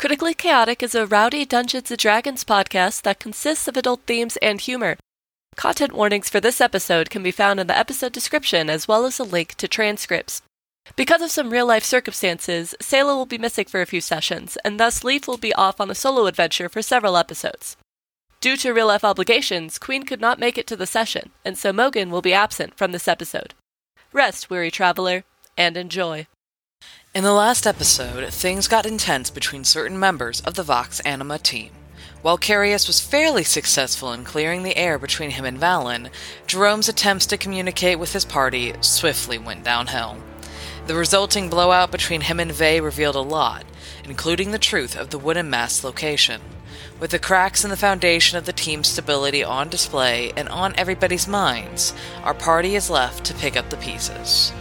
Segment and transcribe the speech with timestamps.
[0.00, 4.58] Critically Chaotic is a rowdy Dungeons & Dragons podcast that consists of adult themes and
[4.58, 4.96] humor.
[5.56, 9.18] Content warnings for this episode can be found in the episode description as well as
[9.18, 10.40] a link to transcripts.
[10.96, 14.80] Because of some real life circumstances, Sayla will be missing for a few sessions, and
[14.80, 17.76] thus Leaf will be off on a solo adventure for several episodes.
[18.40, 21.74] Due to real life obligations, Queen could not make it to the session, and so
[21.74, 23.52] Mogan will be absent from this episode.
[24.14, 25.24] Rest, weary traveler,
[25.58, 26.26] and enjoy.
[27.12, 31.72] In the last episode, things got intense between certain members of the Vox Anima team.
[32.22, 36.10] While Carius was fairly successful in clearing the air between him and Valen,
[36.46, 40.18] Jerome's attempts to communicate with his party swiftly went downhill.
[40.86, 43.64] The resulting blowout between him and Vey revealed a lot,
[44.04, 46.40] including the truth of the wooden mast's location.
[47.00, 51.26] With the cracks in the foundation of the team's stability on display and on everybody's
[51.26, 51.92] minds,
[52.22, 54.52] our party is left to pick up the pieces.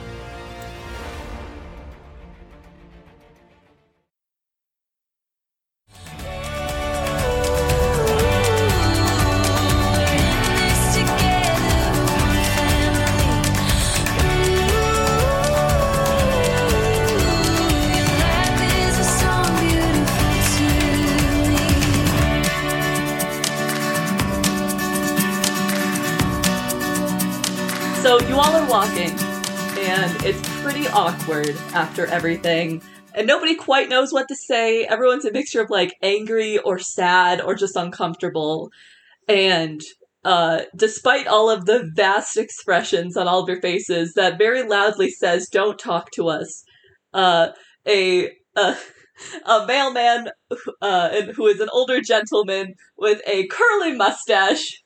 [28.10, 29.12] So you all are walking,
[29.78, 32.82] and it's pretty awkward after everything.
[33.14, 34.84] And nobody quite knows what to say.
[34.84, 38.72] Everyone's a mixture of like angry or sad or just uncomfortable.
[39.28, 39.80] And
[40.26, 45.12] uh, despite all of the vast expressions on all of your faces, that very loudly
[45.12, 46.64] says, "Don't talk to us."
[47.14, 47.50] Uh,
[47.88, 48.76] a a,
[49.68, 50.30] mailman
[50.82, 54.82] uh, who is an older gentleman with a curly mustache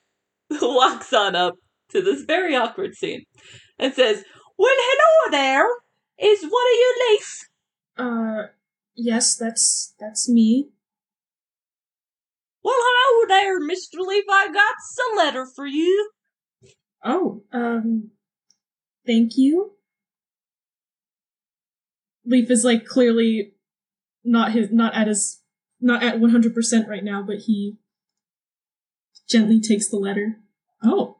[0.60, 1.54] walks on up
[1.90, 3.24] to this very awkward scene
[3.78, 4.24] and says,
[4.58, 5.66] Well, hello there.
[6.18, 7.48] Is one of you Leaf?
[7.96, 8.42] Uh,
[8.94, 10.70] yes, that's that's me.
[12.62, 13.98] Well, hello there, Mr.
[13.98, 14.24] Leaf.
[14.30, 14.74] I got
[15.12, 16.10] a letter for you.
[17.04, 18.10] Oh, um,
[19.06, 19.72] thank you.
[22.24, 23.54] Leaf is like clearly
[24.24, 25.42] not his, not at his,
[25.80, 27.76] not at one hundred percent right now, but he
[29.28, 30.36] gently takes the letter.
[30.82, 31.13] Oh,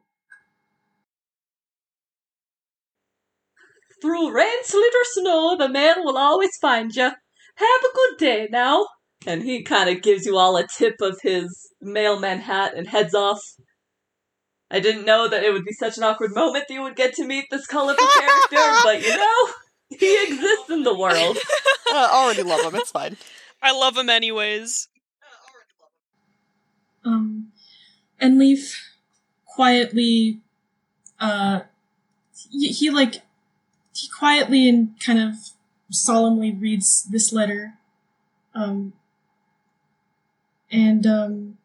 [4.05, 7.05] Through rain, sleet, or snow, the man will always find you.
[7.05, 7.15] Have
[7.59, 8.85] a good day now.
[9.25, 13.15] And he kind of gives you all a tip of his mailman hat and heads
[13.15, 13.41] off.
[14.69, 17.15] I didn't know that it would be such an awkward moment that you would get
[17.15, 19.49] to meet this colorful character, but you know,
[19.89, 21.39] he exists in the world.
[21.91, 22.79] I already love him.
[22.79, 23.17] It's fine.
[23.59, 24.87] I love him anyways.
[27.03, 27.47] um,
[28.19, 28.91] and Leaf
[29.45, 30.41] quietly,
[31.19, 31.61] uh,
[32.51, 33.23] he, he like
[33.95, 35.35] he quietly and kind of
[35.89, 37.75] solemnly reads this letter.
[38.53, 38.93] Um,
[40.71, 41.57] and, um,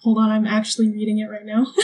[0.00, 1.66] hold on, I'm actually reading it right now.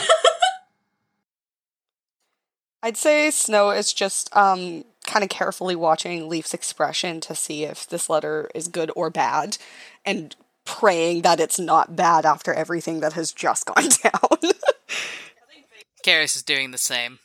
[2.83, 7.87] I'd say Snow is just um kind of carefully watching Leaf's expression to see if
[7.87, 9.57] this letter is good or bad
[10.05, 14.53] and praying that it's not bad after everything that has just gone down.
[16.05, 17.19] Carius is doing the same.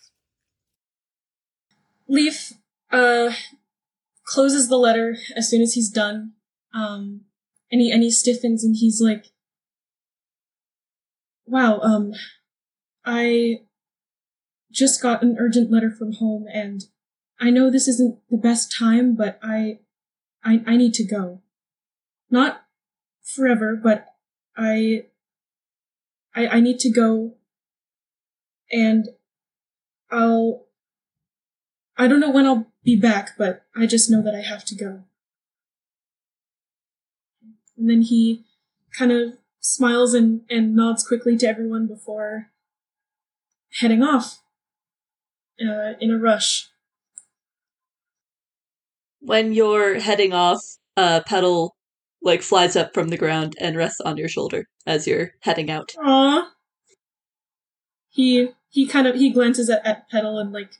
[2.08, 2.52] Leaf,
[2.90, 3.32] uh,
[4.24, 6.32] closes the letter as soon as he's done.
[6.72, 7.22] Um,
[7.70, 9.26] and he, and he stiffens and he's like,
[11.46, 12.12] wow, um,
[13.04, 13.62] I
[14.72, 16.84] just got an urgent letter from home and
[17.40, 19.80] I know this isn't the best time, but I,
[20.44, 21.42] I, I need to go.
[22.30, 22.62] Not
[23.22, 24.06] forever, but
[24.56, 25.06] I,
[26.34, 27.34] I, I need to go
[28.70, 29.08] and
[30.10, 30.63] I'll,
[31.96, 34.74] I don't know when I'll be back, but I just know that I have to
[34.74, 35.04] go.
[37.76, 38.44] And then he
[38.96, 42.50] kind of smiles and, and nods quickly to everyone before
[43.80, 44.42] heading off
[45.60, 46.68] uh, in a rush.
[49.20, 50.60] When you're heading off,
[50.96, 51.74] uh, Petal
[52.22, 55.92] like flies up from the ground and rests on your shoulder as you're heading out.
[55.98, 56.48] Aww.
[58.08, 60.72] He he kind of he glances at, at Petal and like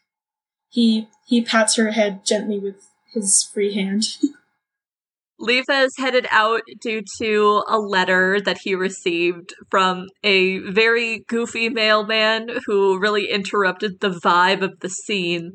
[0.75, 4.05] he he pats her head gently with his free hand.
[5.39, 11.69] Leaf has headed out due to a letter that he received from a very goofy
[11.69, 15.53] mailman who really interrupted the vibe of the scene.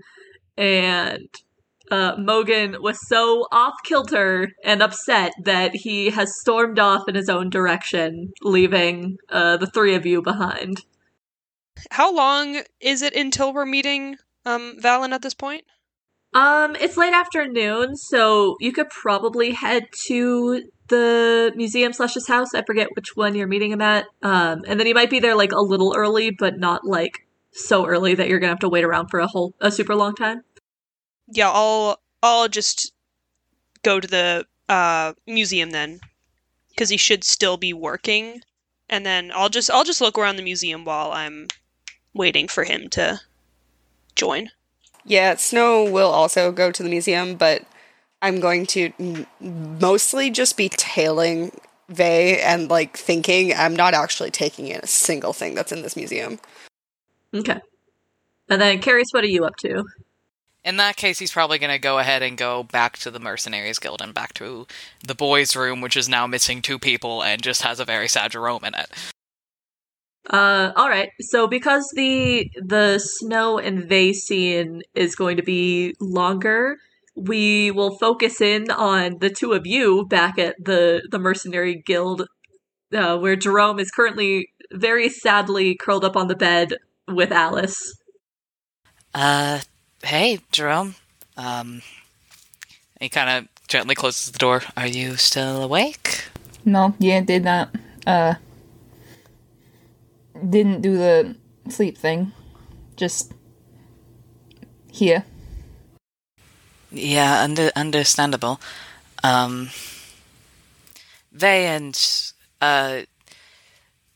[0.58, 1.28] And
[1.90, 7.30] uh, Mogan was so off kilter and upset that he has stormed off in his
[7.30, 10.84] own direction, leaving uh, the three of you behind.
[11.92, 15.64] How long is it until we're meeting um Valen at this point?
[16.34, 22.54] Um, it's late afternoon, so you could probably head to the museum slash his house.
[22.54, 24.06] I forget which one you're meeting him at.
[24.22, 27.88] Um, and then you might be there like a little early, but not like so
[27.88, 30.44] early that you're gonna have to wait around for a whole a super long time.
[31.28, 32.94] Yeah, I'll I'll just
[33.84, 36.00] go to the uh, museum then,
[36.70, 38.42] because he should still be working,
[38.88, 41.48] and then I'll just I'll just look around the museum while I'm
[42.14, 43.20] waiting for him to
[44.20, 44.52] join.
[45.06, 47.64] Yeah, Snow will also go to the museum, but
[48.22, 49.26] I'm going to m-
[49.80, 51.52] mostly just be tailing
[51.88, 55.96] Vey and like thinking I'm not actually taking in a single thing that's in this
[55.96, 56.40] museum.
[57.34, 57.60] Okay.
[58.50, 59.86] And then Carius, what are you up to?
[60.64, 63.80] In that case, he's probably going to go ahead and go back to the Mercenaries
[63.80, 64.68] Guild and back to
[65.04, 68.32] the boys' room, which is now missing two people and just has a very sad
[68.32, 68.92] Jerome in it.
[70.30, 71.10] Uh, all right.
[71.22, 76.78] So because the the snow and vey scene is going to be longer,
[77.16, 82.28] we will focus in on the two of you back at the the mercenary guild,
[82.94, 86.74] uh, where Jerome is currently very sadly curled up on the bed
[87.08, 87.96] with Alice.
[89.14, 89.62] Uh,
[90.04, 90.96] hey, Jerome.
[91.38, 91.82] Um,
[93.00, 94.62] he kind of gently closes the door.
[94.78, 96.26] Are you still awake?
[96.66, 97.70] No, yeah, did not.
[98.06, 98.36] Uh,
[100.48, 101.36] didn't do the
[101.70, 102.32] sleep thing.
[102.96, 103.34] Just
[104.92, 105.26] here.
[106.92, 108.60] Yeah, under, understandable.
[109.24, 109.70] Um,
[111.32, 112.00] they and
[112.62, 113.02] uh,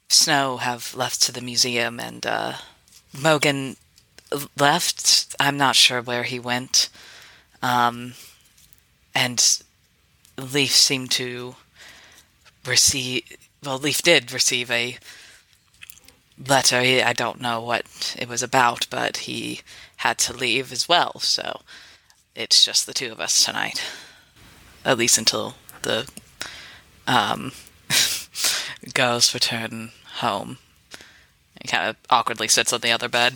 [0.10, 2.54] Snow have left to the museum, and uh,
[3.20, 3.78] Mogan
[4.60, 5.36] left.
[5.40, 6.90] I'm not sure where he went.
[7.62, 8.14] Um,
[9.16, 9.62] and
[10.38, 11.56] Leaf seemed to
[12.66, 13.24] receive.
[13.64, 14.98] Well, Leaf did receive a
[16.38, 16.78] letter.
[16.78, 19.62] I don't know what it was about, but he
[19.98, 21.20] had to leave as well.
[21.20, 21.62] So
[22.36, 23.82] it's just the two of us tonight,
[24.84, 26.10] at least until the
[27.08, 27.52] um,
[28.94, 30.58] girls return home.
[31.62, 33.36] He kind of awkwardly sits on the other bed.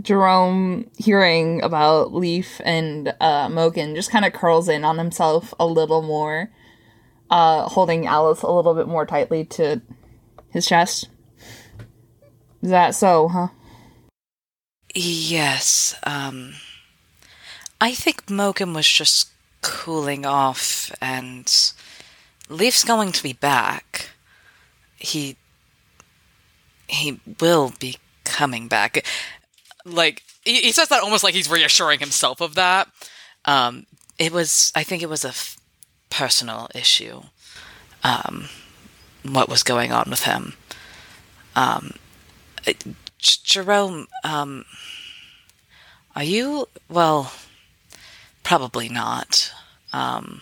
[0.00, 5.66] Jerome, hearing about Leaf and uh, Mogan, just kind of curls in on himself a
[5.66, 6.50] little more,
[7.30, 9.80] uh, holding Alice a little bit more tightly to
[10.50, 11.08] his chest.
[12.66, 13.46] Is that so, huh?
[14.92, 16.54] Yes, um.
[17.80, 19.28] I think Mogan was just
[19.62, 21.46] cooling off, and
[22.48, 24.08] Leaf's going to be back.
[24.96, 25.36] He.
[26.88, 29.06] He will be coming back.
[29.84, 32.88] Like, he, says that almost like he's reassuring himself of that.
[33.44, 33.86] Um,
[34.18, 35.56] it was, I think it was a f-
[36.10, 37.22] personal issue,
[38.02, 38.48] um,
[39.22, 40.54] what was going on with him.
[41.54, 41.92] Um,
[43.18, 44.64] Jerome, um,
[46.14, 47.32] are you, well,
[48.42, 49.52] probably not.
[49.92, 50.40] Um,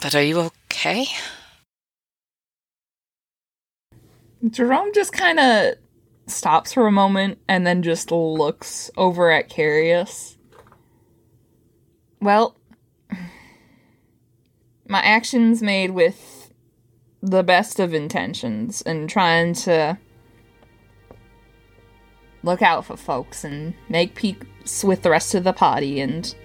[0.00, 1.06] but are you okay?
[4.50, 5.74] Jerome just kind of
[6.26, 10.36] stops for a moment and then just looks over at Carius.
[12.20, 12.56] Well,
[14.88, 16.35] my actions made with
[17.26, 19.98] the best of intentions and trying to
[22.44, 26.36] look out for folks and make peace with the rest of the party and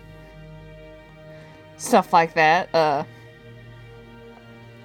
[1.77, 2.73] stuff like that.
[2.73, 3.03] Uh,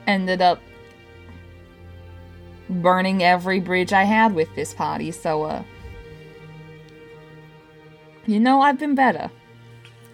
[0.06, 0.61] ended up
[2.68, 5.62] burning every bridge I had with this party, so, uh.
[8.26, 9.30] You know, I've been better.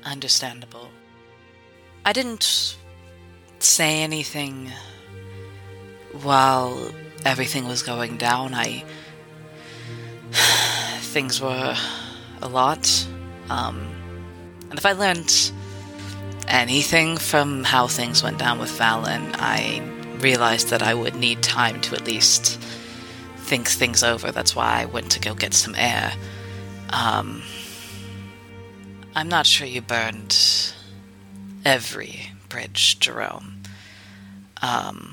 [0.05, 0.91] Understandable.
[2.05, 2.77] I didn't
[3.59, 4.71] say anything
[6.23, 6.93] while
[7.25, 8.55] everything was going down.
[8.55, 8.85] I.
[11.01, 11.77] Things were
[12.41, 13.07] a lot.
[13.51, 13.87] Um,
[14.71, 15.53] and if I learned
[16.49, 19.81] anything from how things went down with Valen, I
[20.19, 22.59] realized that I would need time to at least
[23.37, 24.33] think things over.
[24.33, 26.13] That's why I went to go get some air.
[26.91, 27.43] Um,
[29.15, 30.75] I'm not sure you burned
[31.65, 33.63] every bridge, Jerome.
[34.63, 35.12] Um,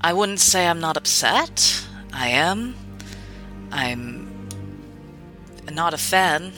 [0.00, 1.84] I wouldn't say I'm not upset.
[2.12, 2.74] I am.
[3.72, 4.48] I'm
[5.70, 6.52] not a fan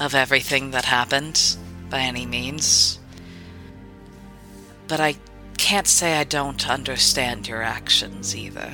[0.00, 1.56] of everything that happened
[1.90, 2.98] by any means.
[4.88, 5.16] But I
[5.58, 8.72] can't say I don't understand your actions either.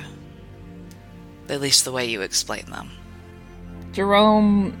[1.47, 2.91] At least the way you explain them.
[3.91, 4.77] Jerome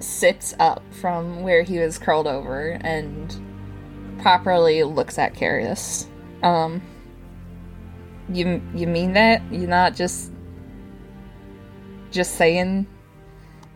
[0.00, 3.40] sits up from where he was curled over and
[4.20, 6.06] properly looks at Carius.
[6.42, 6.82] Um,
[8.30, 9.42] you you mean that?
[9.50, 10.32] You're not just
[12.10, 12.86] just saying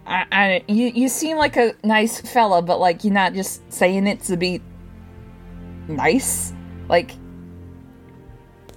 [0.07, 4.07] I, I you you seem like a nice fella, but like you're not just saying
[4.07, 4.63] it to be
[5.89, 6.53] nice.
[6.89, 7.13] Like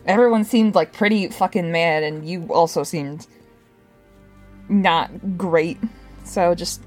[0.05, 3.27] everyone seemed like pretty fucking mad, and you also seemed
[4.69, 5.77] not great.
[6.23, 6.81] So just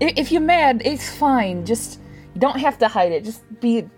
[0.00, 1.66] i- if you're mad, it's fine.
[1.66, 1.98] Just
[2.34, 3.24] you don't have to hide it.
[3.24, 3.88] Just be.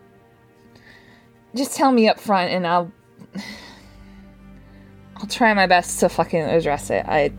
[1.54, 2.90] Just tell me up front, and I'll.
[5.24, 7.02] I'll try my best to fucking address it.
[7.08, 7.32] I.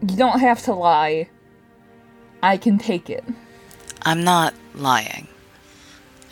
[0.00, 1.28] You don't have to lie.
[2.42, 3.22] I can take it.
[4.02, 5.28] I'm not lying.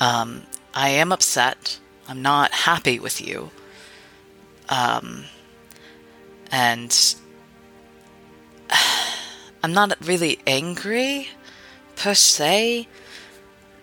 [0.00, 0.43] Um,
[0.75, 1.79] I am upset.
[2.09, 3.53] I'm not happy with you.
[4.71, 5.23] Um,
[6.50, 7.15] and
[9.62, 11.29] I'm not really angry,
[11.95, 12.89] per se.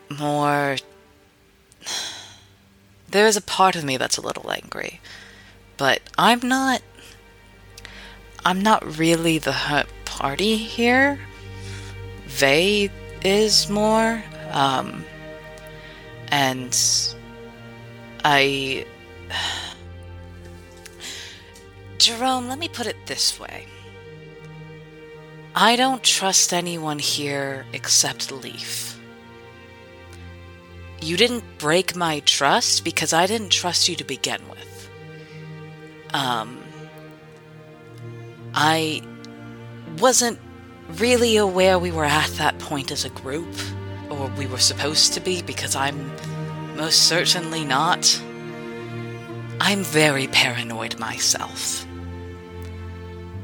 [0.10, 0.76] More.
[3.10, 5.00] There is a part of me that's a little angry.
[5.78, 6.82] But I'm not.
[8.44, 11.20] I'm not really the party here.
[12.26, 12.90] Vay
[13.24, 14.24] is more.
[14.52, 15.06] Um,
[16.30, 16.78] and
[18.26, 18.86] I.
[21.98, 23.68] Jerome, let me put it this way.
[25.56, 29.00] I don't trust anyone here except Leaf.
[31.02, 34.77] You didn't break my trust because I didn't trust you to begin with.
[36.18, 36.64] Um,
[38.56, 39.04] I
[40.00, 40.40] wasn't
[40.98, 43.54] really aware we were at that point as a group,
[44.10, 46.12] or we were supposed to be, because I'm
[46.76, 48.20] most certainly not.
[49.60, 51.86] I'm very paranoid myself.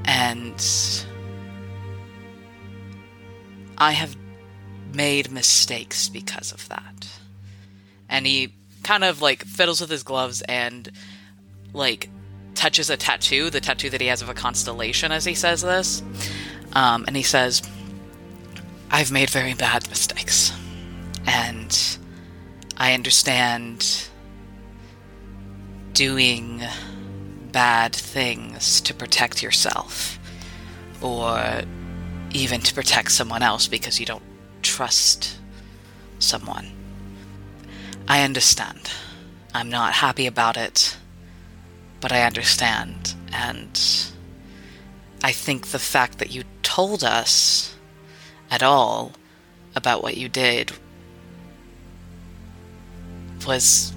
[0.06, 0.60] And
[3.78, 4.16] I have
[4.96, 7.08] made mistakes because of that.
[8.10, 10.92] And he kind of like fiddles with his gloves and
[11.72, 12.10] like
[12.56, 16.02] touches a tattoo, the tattoo that he has of a constellation as he says this.
[16.74, 17.62] Um, and he says,
[18.90, 20.52] I've made very bad mistakes.
[21.26, 21.98] And
[22.78, 24.08] I understand
[25.94, 26.64] doing
[27.52, 30.20] bad things to protect yourself.
[31.02, 31.64] Or
[32.34, 34.24] even to protect someone else because you don't
[34.62, 35.38] trust
[36.20, 36.72] someone.
[38.08, 38.92] I understand.
[39.54, 40.98] I'm not happy about it,
[42.04, 43.16] but I understand.
[43.32, 43.80] And
[45.24, 47.78] I think the fact that you told us
[48.52, 49.14] at all
[49.74, 50.74] about what you did
[53.48, 53.94] was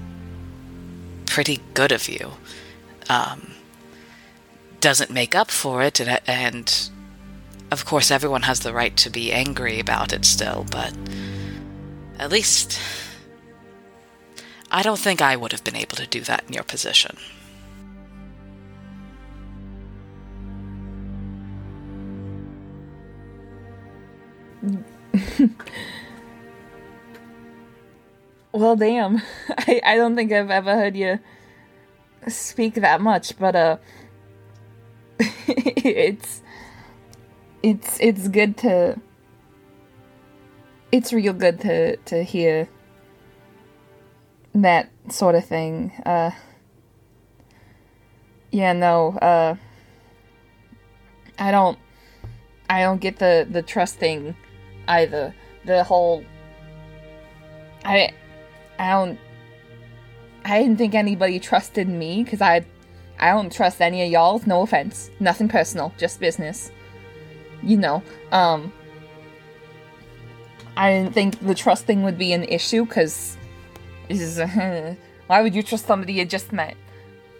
[1.27, 2.31] pretty good of you.
[3.09, 3.55] Um,
[4.81, 6.91] doesn't make up for it, and, and
[7.73, 10.95] of course, everyone has the right to be angry about it still, but
[12.21, 12.79] at least
[14.71, 17.17] I don't think I would have been able to do that in your position.
[28.57, 29.21] Well, damn.
[29.51, 31.19] I, I don't think I've ever heard you
[32.27, 33.77] speak that much, but uh,
[35.19, 36.43] it's
[37.63, 38.99] it's it's good to
[40.91, 42.71] it's real good to to hear
[44.55, 45.93] that sort of thing.
[46.07, 46.31] Uh,
[48.51, 49.19] yeah, no.
[49.19, 49.57] Uh,
[51.39, 51.79] I don't
[52.71, 54.35] I don't get the the trust thing
[54.89, 55.35] either.
[55.65, 56.25] The whole
[57.87, 58.13] I
[58.79, 59.19] I don't.
[60.45, 62.65] I didn't think anybody trusted me because I,
[63.19, 64.41] I don't trust any of y'all.
[64.47, 66.71] No offense, nothing personal, just business.
[67.63, 68.03] You know.
[68.33, 68.73] Um.
[70.77, 73.39] I didn't think the trust thing would be an issue because,
[74.09, 74.39] this is
[75.27, 76.77] why would you trust somebody you just met?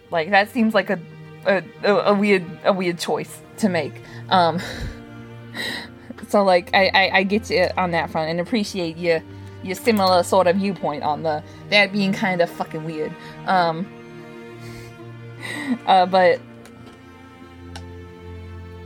[0.09, 0.99] Like that seems like a,
[1.45, 3.93] a a weird a weird choice to make.
[4.29, 4.59] Um.
[6.27, 9.21] So like I, I I get you on that front and appreciate you
[9.63, 13.13] your similar sort of viewpoint on the that being kind of fucking weird.
[13.45, 13.87] Um
[15.85, 16.39] uh but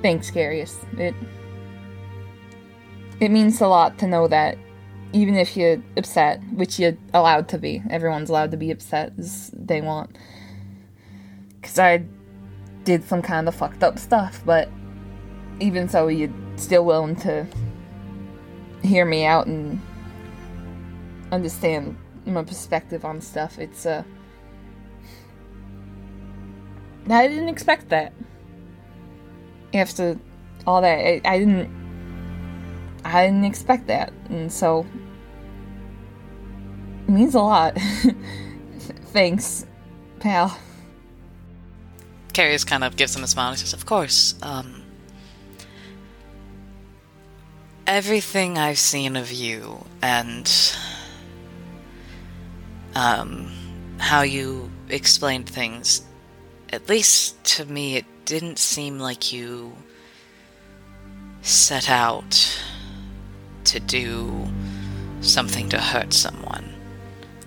[0.01, 0.75] thanks, Carius.
[0.99, 1.15] It
[3.19, 4.57] it means a lot to know that
[5.13, 9.51] even if you're upset, which you're allowed to be, everyone's allowed to be upset as
[9.53, 10.17] they want.
[11.61, 12.03] Cause I
[12.83, 14.69] did some kind of fucked up stuff, but
[15.61, 17.47] even so, you're still willing to
[18.83, 19.79] hear me out and
[21.31, 23.59] understand my perspective on stuff.
[23.59, 24.03] It's uh
[27.09, 28.13] I didn't expect that.
[29.73, 30.19] After
[30.67, 31.69] all that, I, I didn't
[33.03, 34.13] I didn't expect that.
[34.29, 34.85] And so
[37.07, 37.77] it means a lot.
[39.13, 39.65] Thanks,
[40.19, 40.57] pal.
[42.33, 44.35] Carius kind of gives him a smile and says, Of course.
[44.41, 44.80] Um,
[47.91, 50.49] everything I've seen of you and
[52.95, 53.51] um,
[53.97, 56.01] how you explained things,
[56.69, 59.75] at least to me, it didn't seem like you
[61.41, 62.63] set out
[63.65, 64.47] to do
[65.19, 66.73] something to hurt someone.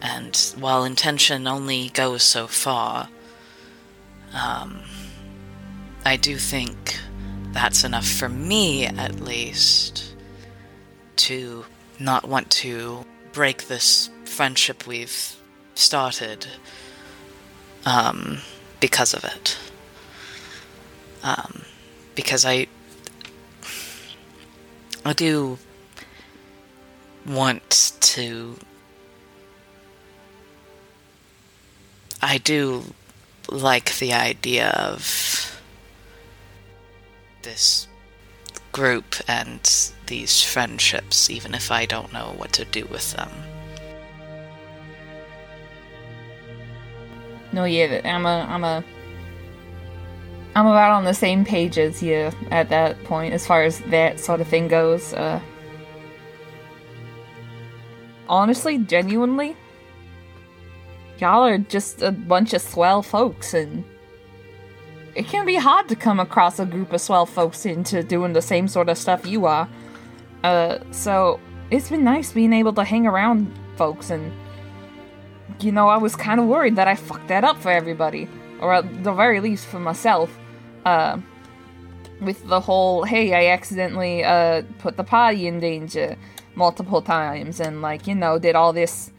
[0.02, 3.08] And while intention only goes so far,
[4.34, 4.82] um,
[6.04, 6.98] I do think
[7.52, 10.13] that's enough for me, at least,
[11.24, 11.64] to
[11.98, 13.02] not want to
[13.32, 15.36] break this friendship we've
[15.74, 16.46] started
[17.86, 18.38] um,
[18.78, 19.56] because of it.
[21.22, 21.62] Um,
[22.14, 22.66] because I,
[25.04, 25.56] I do
[27.26, 28.56] want to.
[32.20, 32.84] I do
[33.50, 35.60] like the idea of
[37.42, 37.86] this
[38.74, 43.30] group and these friendships, even if I don't know what to do with them.
[47.52, 48.84] No, yeah, I'm a, I'm a,
[50.56, 54.18] I'm about on the same page as you at that point as far as that
[54.18, 55.14] sort of thing goes.
[55.14, 55.40] Uh,
[58.28, 59.56] honestly, genuinely,
[61.18, 63.84] y'all are just a bunch of swell folks, and
[65.14, 68.42] it can be hard to come across a group of swell folks into doing the
[68.42, 69.68] same sort of stuff you are.
[70.42, 71.40] Uh, so
[71.70, 74.32] it's been nice being able to hang around folks and
[75.60, 78.28] you know, I was kind of worried that I fucked that up for everybody,
[78.60, 80.36] or at the very least for myself.
[80.84, 81.18] Uh,
[82.20, 86.16] with the whole, hey, I accidentally uh, put the party in danger
[86.54, 89.10] multiple times, and like, you know, did all this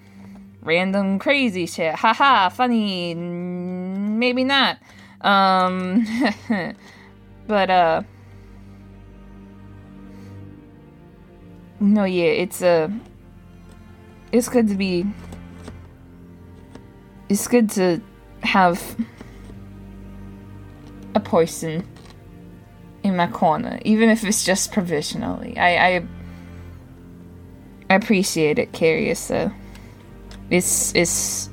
[0.61, 1.95] random crazy shit.
[1.95, 3.13] Haha, funny.
[3.13, 4.77] Maybe not.
[5.25, 6.05] Um,
[7.47, 8.03] but uh,
[11.79, 12.89] no, yeah, it's uh,
[14.31, 15.03] it's good to be
[17.27, 17.99] it's good to
[18.43, 18.95] have
[21.15, 21.87] a person
[23.03, 25.57] in my corner, even if it's just provisionally.
[25.57, 26.07] I I,
[27.89, 29.17] I appreciate it, Carius.
[29.17, 29.51] So
[30.51, 31.49] it's it's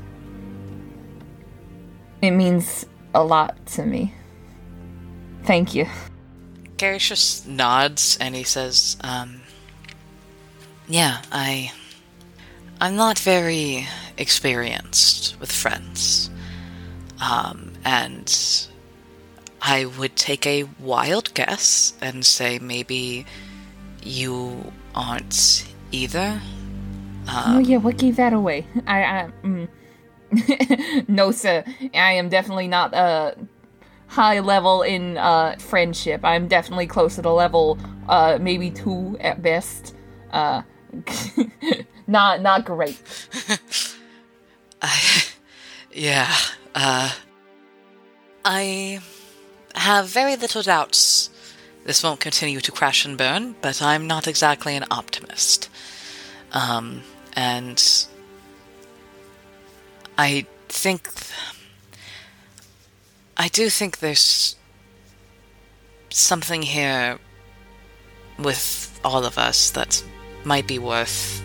[2.20, 4.14] it means a lot to me.
[5.44, 5.86] Thank you.
[6.76, 9.42] Carius just nods and he says, um,
[10.88, 11.72] "Yeah, I."
[12.80, 13.86] I'm not very
[14.18, 16.30] experienced with friends.
[17.22, 18.66] Um, and
[19.60, 23.24] I would take a wild guess and say maybe
[24.02, 26.40] you aren't either.
[27.28, 28.66] Um, oh yeah, what gave that away?
[28.86, 29.68] I, I mm.
[31.08, 31.64] no sir,
[31.94, 33.32] I am definitely not uh
[34.06, 36.24] high level in uh friendship.
[36.24, 39.94] I'm definitely close to the level uh maybe two at best.
[40.32, 40.62] Uh
[42.06, 43.00] not not great.
[44.82, 45.22] I,
[45.92, 46.34] yeah,
[46.74, 47.12] uh,
[48.44, 49.00] I
[49.76, 51.30] have very little doubts
[51.84, 55.68] this won't continue to crash and burn, but I'm not exactly an optimist.
[56.52, 57.02] Um,
[57.34, 57.82] and
[60.22, 61.10] I think.
[63.36, 64.54] I do think there's
[66.10, 67.18] something here
[68.38, 70.00] with all of us that
[70.44, 71.42] might be worth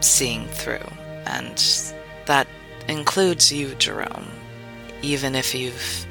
[0.00, 0.88] seeing through.
[1.26, 1.56] And
[2.26, 2.48] that
[2.88, 4.28] includes you, Jerome,
[5.02, 6.06] even if you've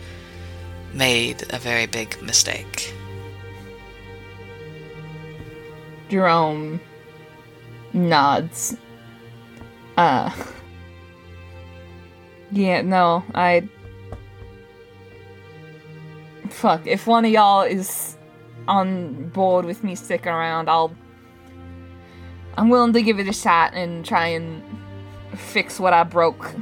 [0.94, 2.94] made a very big mistake.
[6.08, 6.80] Jerome
[7.92, 8.78] nods.
[9.98, 10.32] Uh.
[12.52, 13.68] Yeah, no, I.
[16.50, 18.18] Fuck, if one of y'all is
[18.68, 20.94] on board with me sticking around, I'll
[22.58, 24.62] I'm willing to give it a shot and try and
[25.36, 26.54] fix what I broke.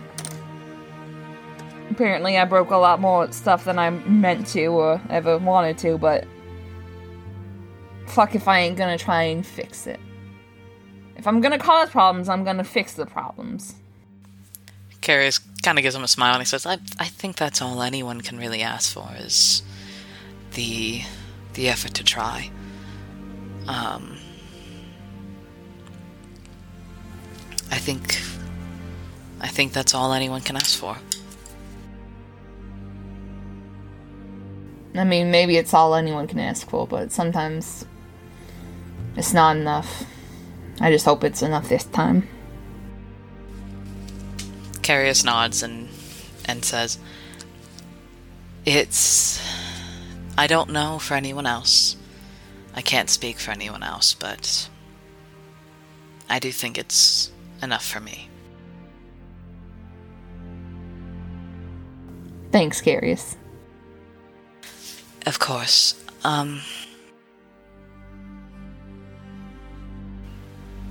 [1.90, 5.98] Apparently, I broke a lot more stuff than I meant to or ever wanted to,
[5.98, 6.26] but
[8.06, 10.00] fuck if I ain't gonna try and fix it.
[11.18, 13.76] If I'm gonna cause problems, I'm gonna fix the problems.
[15.10, 17.82] Carius kind of gives him a smile and he says, I, I think that's all
[17.82, 19.64] anyone can really ask for is
[20.54, 21.02] the
[21.56, 22.52] the effort to try.
[23.68, 24.20] Um,
[27.72, 28.22] I think
[29.42, 30.96] I think that's all anyone can ask for.
[34.94, 37.84] I mean, maybe it's all anyone can ask for, but sometimes
[39.18, 40.06] it's not enough.
[40.80, 42.28] I just hope it's enough this time.
[44.90, 45.88] Carius nods and
[46.46, 46.98] and says,
[48.66, 49.40] "It's
[50.36, 51.96] I don't know for anyone else.
[52.74, 54.68] I can't speak for anyone else, but
[56.28, 58.30] I do think it's enough for me.
[62.52, 63.36] Thanks, Carius.
[65.28, 66.04] Of course.
[66.24, 66.62] Um.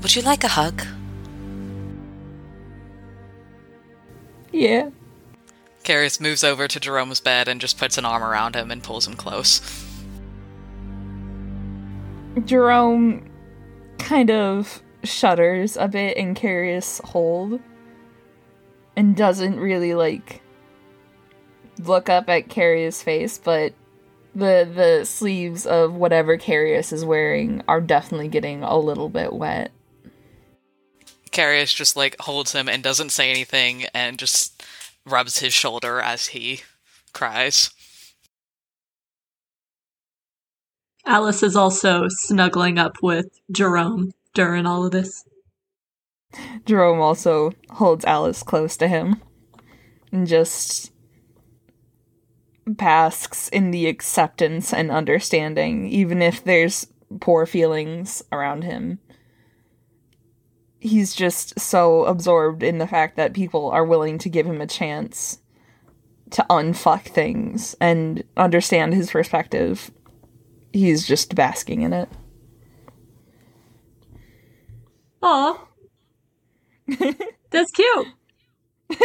[0.03, 0.87] Would you like a hug?
[4.53, 4.91] Yeah.
[5.85, 9.07] Carius moves over to Jerome's bed and just puts an arm around him and pulls
[9.07, 9.61] him close.
[12.45, 13.29] Jerome
[13.99, 17.61] kind of shudders a bit in Carius' hold
[18.97, 20.43] and doesn't really like
[21.79, 23.73] look up at Carius' face, but
[24.35, 29.71] the the sleeves of whatever Carius is wearing are definitely getting a little bit wet.
[31.29, 34.63] Carius just like holds him and doesn't say anything and just
[35.05, 36.63] rubs his shoulder as he
[37.13, 37.71] cries.
[41.07, 45.25] Alice is also snuggling up with Jerome during all of this.
[46.67, 49.23] Jerome also holds Alice close to him
[50.13, 50.93] and just
[52.67, 56.87] basks in the acceptance and understanding, even if there's
[57.21, 58.99] poor feelings around him.
[60.81, 64.67] He's just so absorbed in the fact that people are willing to give him a
[64.67, 65.41] chance
[66.31, 69.91] to unfuck things and understand his perspective.
[70.73, 72.09] He's just basking in it.
[75.23, 75.67] Aw.
[77.51, 78.07] That's cute.
[78.91, 78.97] yeah.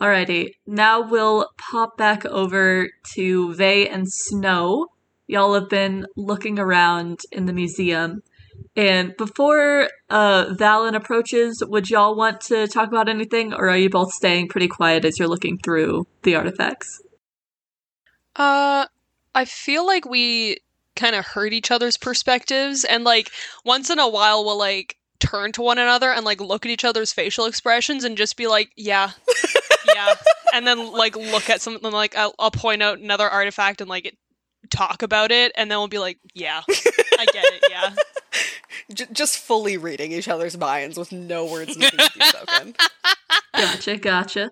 [0.00, 4.88] Alrighty, now we'll pop back over to Vay and Snow.
[5.26, 8.22] Y'all have been looking around in the museum.
[8.76, 13.88] And before uh, Valen approaches, would y'all want to talk about anything, or are you
[13.90, 17.00] both staying pretty quiet as you're looking through the artifacts?
[18.36, 18.86] Uh,
[19.34, 20.58] I feel like we
[20.96, 23.30] kind of heard each other's perspectives, and like
[23.64, 26.84] once in a while we'll like turn to one another and like look at each
[26.84, 29.10] other's facial expressions and just be like, yeah,
[29.94, 30.14] yeah,
[30.52, 34.06] and then like look at something like I'll, I'll point out another artifact and like
[34.06, 34.18] it,
[34.70, 37.94] talk about it, and then we'll be like, yeah, I get it, yeah.
[38.92, 42.74] J- just fully reading each other's minds with no words needing to be spoken.
[43.56, 44.50] Gotcha, gotcha.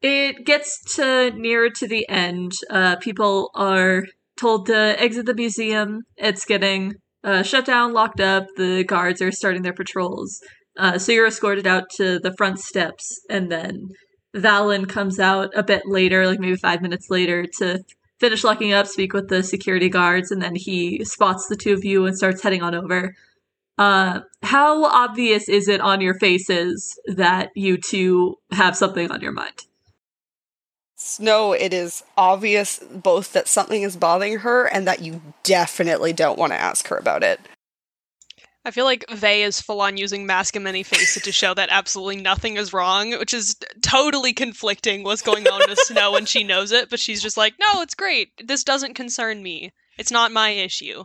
[0.00, 2.52] It gets to nearer to the end.
[2.70, 4.04] Uh, people are
[4.40, 6.00] told to exit the museum.
[6.16, 8.46] It's getting uh, shut down, locked up.
[8.56, 10.40] The guards are starting their patrols.
[10.78, 13.88] Uh, so you're escorted out to the front steps, and then
[14.34, 17.80] Valen comes out a bit later, like maybe five minutes later, to
[18.20, 21.84] finish locking up, speak with the security guards, and then he spots the two of
[21.84, 23.16] you and starts heading on over.
[23.78, 29.32] Uh, how obvious is it on your faces that you two have something on your
[29.32, 29.64] mind?
[30.96, 36.38] Snow, it is obvious both that something is bothering her and that you definitely don't
[36.38, 37.40] want to ask her about it.
[38.64, 41.70] I feel like Vay is full on using mask and many faces to show that
[41.72, 46.44] absolutely nothing is wrong, which is totally conflicting what's going on with Snow and she
[46.44, 48.32] knows it, but she's just like, no, it's great.
[48.44, 49.72] This doesn't concern me.
[49.96, 51.04] It's not my issue.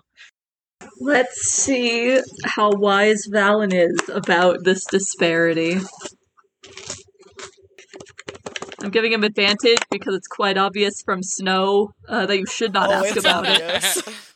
[0.99, 5.77] Let's see how wise Valen is about this disparity.
[8.81, 12.89] I'm giving him advantage because it's quite obvious from Snow uh, that you should not
[12.89, 14.15] Oh, ask about it.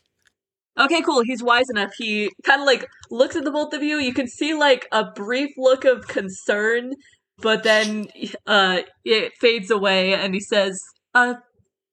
[0.79, 1.23] Okay, cool.
[1.23, 1.91] He's wise enough.
[1.97, 3.97] He kind of like looks at the both of you.
[3.97, 6.93] You can see like a brief look of concern,
[7.37, 8.07] but then
[8.47, 10.81] uh it fades away and he says,
[11.13, 11.35] "Uh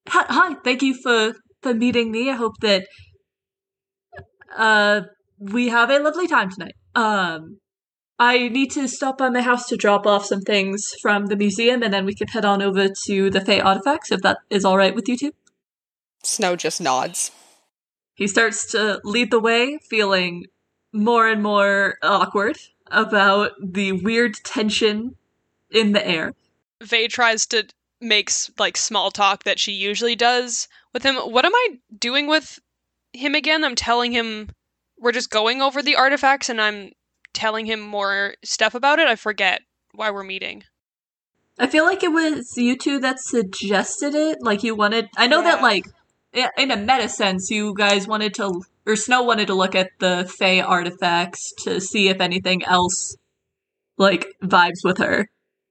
[0.09, 0.55] hi, hi.
[0.63, 2.31] thank you for for meeting me.
[2.31, 2.87] I hope that
[4.57, 5.03] uh
[5.39, 6.77] we have a lovely time tonight.
[6.95, 7.59] Um
[8.19, 11.83] I need to stop by my house to drop off some things from the museum
[11.83, 14.79] and then we can head on over to the Fey artifacts if that is all
[14.79, 15.33] right with you two."
[16.23, 17.33] Snow just nods.
[18.17, 20.47] He starts to lead the way, feeling
[20.93, 22.57] more and more awkward
[22.91, 25.17] about the weird tension
[25.71, 26.35] in the air.
[26.83, 27.67] Vay tries to
[28.01, 31.17] make like small talk that she usually does with him.
[31.17, 32.59] What am I doing with
[33.13, 33.65] him again?
[33.65, 34.51] I'm telling him
[34.99, 36.93] we're just going over the artifacts and I'm
[37.35, 39.09] telling him more stuff about it.
[39.09, 39.61] I forget
[39.93, 40.65] why we're meeting.
[41.59, 44.39] I feel like it was you two that suggested it.
[44.41, 45.09] Like you wanted.
[45.17, 45.87] I know that like
[46.57, 50.31] in a meta sense, you guys wanted to, or Snow wanted to look at the
[50.39, 53.17] Fey artifacts to see if anything else
[53.99, 55.29] like vibes with her.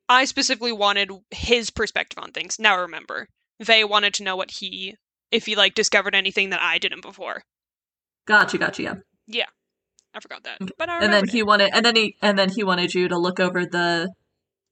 [0.08, 2.58] I specifically wanted his perspective on things.
[2.60, 3.28] Now I remember.
[3.62, 4.96] Vay wanted to know what he
[5.32, 7.44] if he like discovered anything that I didn't before.
[8.28, 8.84] Gotcha, gotcha.
[8.84, 8.94] Yeah.
[9.28, 9.46] Yeah.
[10.14, 10.60] I forgot that.
[10.78, 11.48] But I and then he it.
[11.48, 14.14] wanted and then he and then he wanted you to look over the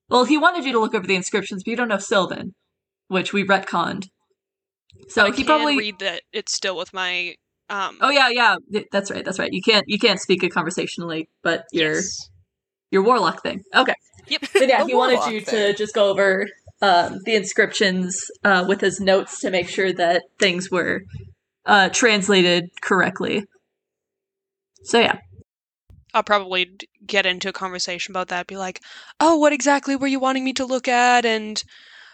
[0.10, 2.54] well he wanted you to look over the inscriptions but you don't know sylvan
[3.08, 4.08] which we retconned
[5.10, 7.36] So I he can probably read that it's still with my
[7.70, 7.98] um.
[8.02, 8.56] Oh yeah, yeah.
[8.92, 9.24] That's right.
[9.24, 9.52] That's right.
[9.52, 12.30] You can't you can't speak it conversationally, but your yes.
[12.92, 13.64] your warlock thing.
[13.76, 13.96] Okay.
[14.28, 14.42] Yep.
[14.54, 16.48] But yeah, he wanted warlock you to just go over
[16.82, 21.02] um, the inscriptions uh, with his notes to make sure that things were
[21.66, 23.46] uh, translated correctly.
[24.84, 25.20] So yeah.
[26.14, 28.46] I'll probably get into a conversation about that.
[28.48, 28.82] Be like,
[29.20, 31.64] "Oh, what exactly were you wanting me to look at?" And,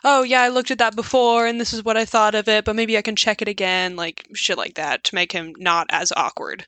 [0.03, 2.65] "Oh, yeah, I looked at that before, and this is what I thought of it,
[2.65, 5.87] but maybe I can check it again." Like shit like that to make him not
[5.89, 6.65] as awkward.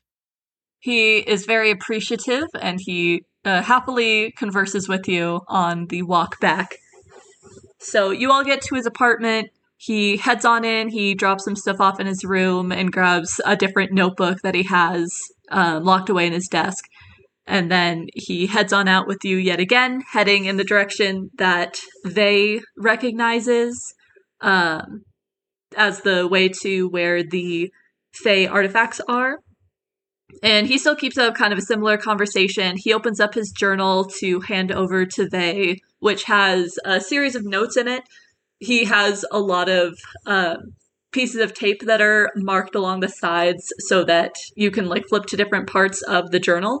[0.82, 6.74] He is very appreciative and he uh, happily converses with you on the walk back.
[7.78, 9.50] So you all get to his apartment.
[9.76, 13.56] He heads on in, he drops some stuff off in his room and grabs a
[13.56, 15.12] different notebook that he has
[15.50, 16.84] um, locked away in his desk.
[17.46, 21.80] And then he heads on out with you yet again, heading in the direction that
[22.04, 23.94] they recognizes
[24.40, 25.02] um,
[25.76, 27.72] as the way to where the
[28.12, 29.38] Fey artifacts are.
[30.42, 32.76] And he still keeps up kind of a similar conversation.
[32.76, 37.44] He opens up his journal to hand over to they, which has a series of
[37.44, 38.04] notes in it.
[38.58, 40.74] He has a lot of um,
[41.12, 45.26] pieces of tape that are marked along the sides so that you can like flip
[45.26, 46.80] to different parts of the journal.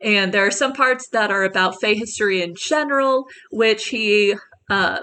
[0.00, 4.34] And there are some parts that are about Fey history in general, which he
[4.68, 5.00] um,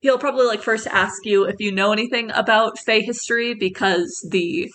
[0.00, 4.70] he'll probably like first ask you if you know anything about Fey history because the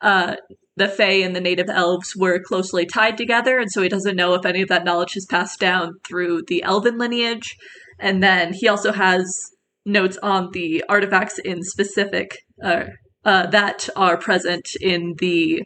[0.00, 0.36] uh,
[0.76, 4.34] the Fae and the native elves were closely tied together, and so he doesn't know
[4.34, 7.56] if any of that knowledge is passed down through the elven lineage.
[7.98, 9.50] And then he also has
[9.84, 12.84] notes on the artifacts in specific uh,
[13.24, 15.64] uh, that are present in the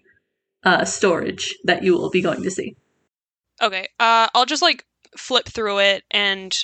[0.65, 2.75] uh, storage that you will be going to see.
[3.63, 3.89] Okay.
[3.99, 4.85] Uh, I'll just like
[5.17, 6.57] flip through it and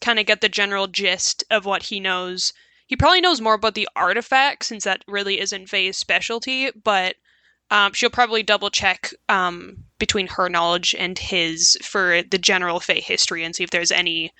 [0.00, 2.52] kind of get the general gist of what he knows.
[2.86, 7.16] He probably knows more about the artifact since that really isn't Faye's specialty, but
[7.70, 13.00] um, she'll probably double check um, between her knowledge and his for the general Faye
[13.00, 14.32] history and see if there's any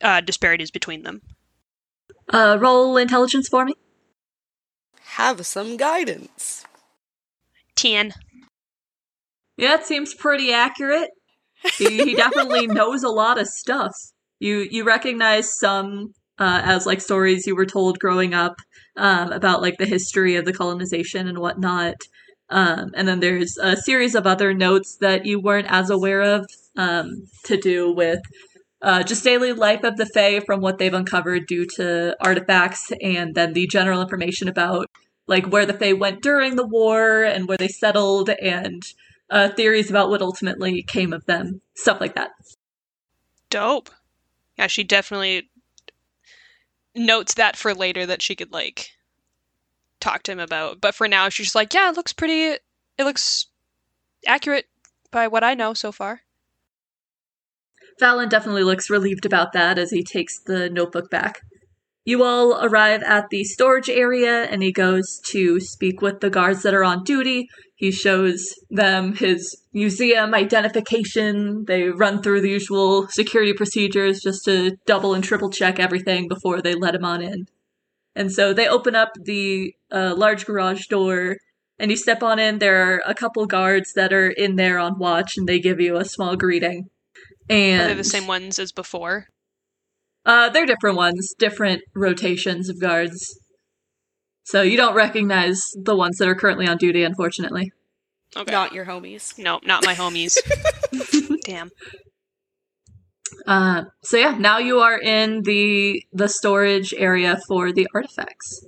[0.00, 1.20] uh, disparities between them.
[2.32, 3.74] Uh, roll intelligence for me.
[5.02, 6.64] Have some guidance.
[7.76, 8.14] 10.
[9.60, 11.10] Yeah, it seems pretty accurate.
[11.76, 13.94] He, he definitely knows a lot of stuff.
[14.38, 18.56] You you recognize some uh, as like stories you were told growing up
[18.96, 21.96] um, about like the history of the colonization and whatnot.
[22.48, 26.46] Um, and then there's a series of other notes that you weren't as aware of
[26.76, 28.20] um, to do with
[28.80, 33.34] uh, just daily life of the Fae from what they've uncovered due to artifacts, and
[33.34, 34.86] then the general information about
[35.26, 38.82] like where the Fae went during the war and where they settled, and
[39.30, 42.30] uh, theories about what ultimately came of them, stuff like that.
[43.48, 43.90] Dope.
[44.58, 45.50] Yeah, she definitely
[46.94, 48.90] notes that for later that she could like
[50.00, 50.80] talk to him about.
[50.80, 52.58] But for now, she's just like, yeah, it looks pretty.
[52.98, 53.46] It looks
[54.26, 54.66] accurate
[55.10, 56.22] by what I know so far.
[58.00, 61.42] Valen definitely looks relieved about that as he takes the notebook back.
[62.04, 66.62] You all arrive at the storage area and he goes to speak with the guards
[66.62, 67.48] that are on duty.
[67.80, 71.64] He shows them his museum identification.
[71.64, 76.60] They run through the usual security procedures just to double and triple check everything before
[76.60, 77.48] they let him on in.
[78.14, 81.38] And so they open up the uh, large garage door
[81.78, 82.58] and you step on in.
[82.58, 85.96] There are a couple guards that are in there on watch and they give you
[85.96, 86.90] a small greeting.
[87.48, 89.28] And Are they the same ones as before?
[90.26, 93.40] uh, they're different ones, different rotations of guards.
[94.44, 97.72] So you don't recognize the ones that are currently on duty, unfortunately.
[98.36, 98.50] Okay.
[98.50, 99.38] Not your homies.
[99.38, 100.38] no, not my homies.
[101.44, 101.70] Damn.
[103.46, 108.64] Uh, so yeah, now you are in the the storage area for the artifacts.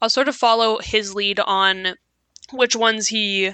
[0.00, 1.94] I'll sort of follow his lead on
[2.52, 3.52] which ones he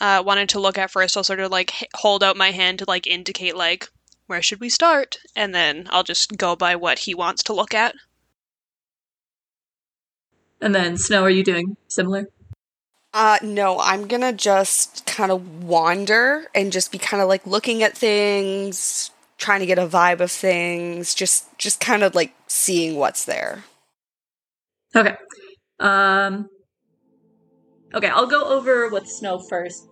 [0.00, 1.16] uh, wanted to look at first.
[1.16, 3.88] I'll sort of like hold out my hand to like indicate like
[4.26, 7.74] where should we start, and then I'll just go by what he wants to look
[7.74, 7.94] at.
[10.60, 12.28] And then Snow, are you doing similar?
[13.12, 17.82] Uh, no, I'm gonna just kind of wander and just be kind of like looking
[17.82, 22.96] at things, trying to get a vibe of things, just just kind of like seeing
[22.96, 23.64] what's there.
[24.94, 25.16] Okay.
[25.80, 26.48] Um
[27.92, 29.89] Okay, I'll go over with Snow first.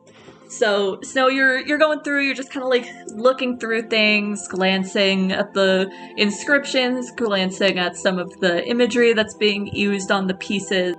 [0.49, 5.31] So, Snow, you're you're going through, you're just kind of like looking through things, glancing
[5.33, 10.97] at the inscriptions, glancing at some of the imagery that's being used on the pieces.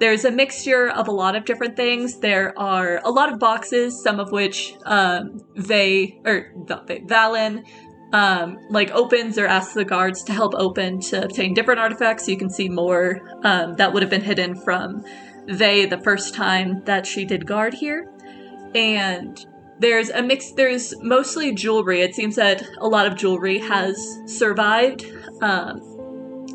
[0.00, 2.18] There's a mixture of a lot of different things.
[2.18, 7.64] There are a lot of boxes, some of which um, they or not they, Valen
[8.12, 12.36] um, like opens or asks the guards to help open to obtain different artifacts you
[12.36, 15.02] can see more um, that would have been hidden from
[15.46, 18.13] they the first time that she did guard here
[18.74, 19.44] and
[19.78, 22.00] there's a mix there's mostly jewelry.
[22.00, 25.04] It seems that a lot of jewelry has survived.
[25.40, 25.80] Um,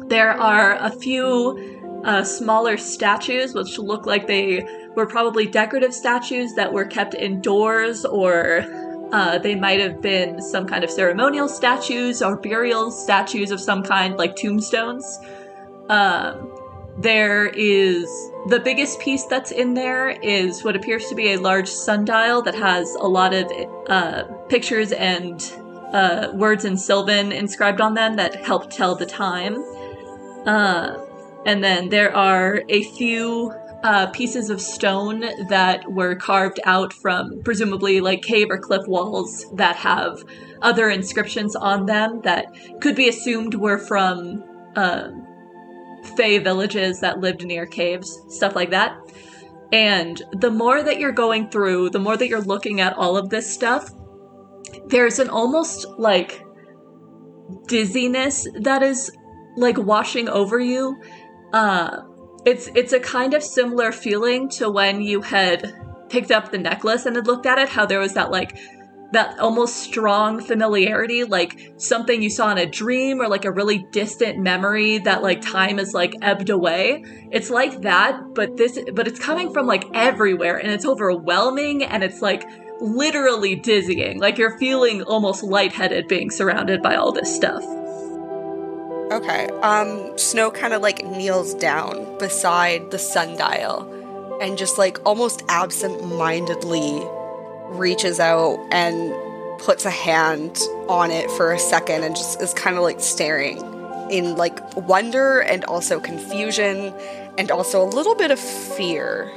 [0.07, 6.53] there are a few uh, smaller statues which look like they were probably decorative statues
[6.55, 8.65] that were kept indoors or
[9.11, 13.83] uh, they might have been some kind of ceremonial statues or burial statues of some
[13.83, 15.19] kind like tombstones.
[15.89, 16.51] Um,
[16.97, 18.07] there is
[18.47, 22.55] the biggest piece that's in there is what appears to be a large sundial that
[22.55, 23.51] has a lot of
[23.89, 25.41] uh, pictures and
[25.93, 29.61] uh, words in Sylvan inscribed on them that help tell the time.
[30.45, 31.05] Uh,
[31.45, 37.41] and then there are a few uh, pieces of stone that were carved out from
[37.43, 40.23] presumably like cave or cliff walls that have
[40.61, 44.43] other inscriptions on them that could be assumed were from
[44.75, 45.09] uh,
[46.15, 48.97] Fey villages that lived near caves, stuff like that.
[49.71, 53.29] And the more that you're going through, the more that you're looking at all of
[53.29, 53.89] this stuff,
[54.87, 56.43] there's an almost like
[57.67, 59.11] dizziness that is
[59.57, 60.99] like washing over you.
[61.53, 62.01] Uh
[62.45, 65.73] it's it's a kind of similar feeling to when you had
[66.09, 68.57] picked up the necklace and had looked at it, how there was that like
[69.11, 73.85] that almost strong familiarity, like something you saw in a dream or like a really
[73.91, 77.03] distant memory that like time is like ebbed away.
[77.31, 82.03] It's like that, but this, but it's coming from like everywhere and it's overwhelming and
[82.03, 82.43] it's like
[82.79, 84.19] literally dizzying.
[84.19, 87.63] Like you're feeling almost lightheaded being surrounded by all this stuff.
[89.11, 89.47] Okay.
[89.63, 96.05] Um, Snow kind of like kneels down beside the sundial and just like almost absent
[96.05, 97.01] mindedly
[97.69, 99.13] reaches out and
[99.59, 103.57] puts a hand on it for a second and just is kind of like staring
[104.09, 106.93] in like wonder and also confusion
[107.37, 109.31] and also a little bit of fear.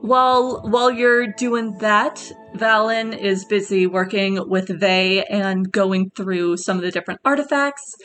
[0.00, 6.76] While while you're doing that, Valen is busy working with Vey and going through some
[6.76, 7.96] of the different artifacts.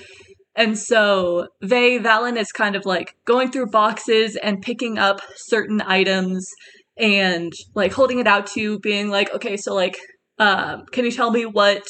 [0.55, 5.81] And so Vey Valen is kind of like going through boxes and picking up certain
[5.81, 6.51] items
[6.97, 9.97] and like holding it out to you, being like, okay, so like,
[10.39, 11.83] um, can you tell me what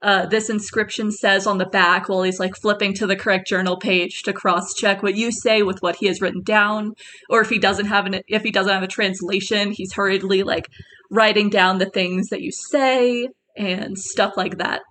[0.00, 3.76] uh, this inscription says on the back while he's like flipping to the correct journal
[3.76, 6.94] page to cross check what you say with what he has written down
[7.28, 10.68] or if he doesn't have an if he doesn't have a translation he's hurriedly like
[11.10, 14.82] writing down the things that you say and stuff like that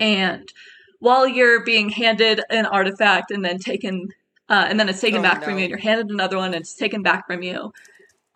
[0.00, 0.48] and
[0.98, 4.08] while you're being handed an artifact and then taken
[4.48, 5.46] uh, and then it's taken Oh, back no.
[5.46, 7.70] from you and you're handed another one and it's taken back from you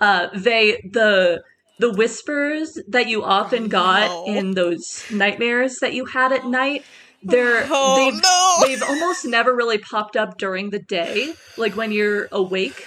[0.00, 1.42] uh, they the
[1.78, 4.24] the whispers that you often got no.
[4.26, 6.84] in those nightmares that you had at night
[7.22, 8.66] they're Oh, they've, no.
[8.66, 12.86] they've almost never really popped up during the day like when you're awake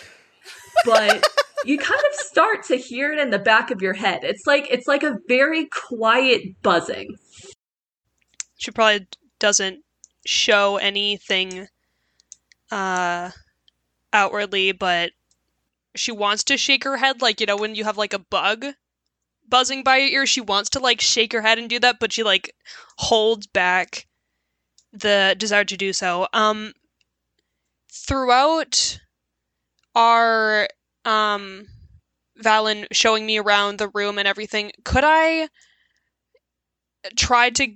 [0.85, 1.23] but
[1.65, 4.67] you kind of start to hear it in the back of your head it's like
[4.69, 7.15] it's like a very quiet buzzing
[8.57, 9.07] She probably
[9.39, 9.83] doesn't
[10.25, 11.67] show anything
[12.71, 13.31] uh
[14.13, 15.11] outwardly, but
[15.95, 18.65] she wants to shake her head like, you know, when you have like a bug
[19.47, 22.13] buzzing by your ear, she wants to like shake her head and do that, but
[22.13, 22.55] she like
[22.97, 24.07] holds back
[24.91, 26.27] the desire to do so.
[26.33, 26.73] Um
[27.91, 28.99] throughout
[29.95, 30.67] our
[31.05, 31.67] um
[32.41, 35.49] Valen showing me around the room and everything, could I
[37.15, 37.67] try to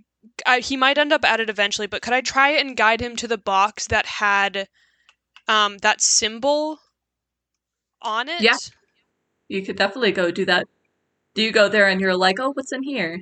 [0.46, 3.16] I, he might end up at it eventually, but could I try and guide him
[3.18, 4.68] to the box that had
[5.48, 6.80] um that symbol
[8.02, 8.42] on it?
[8.42, 8.58] Yeah.
[9.48, 10.66] you could definitely go do that
[11.36, 13.22] do you go there and you're like oh what's in here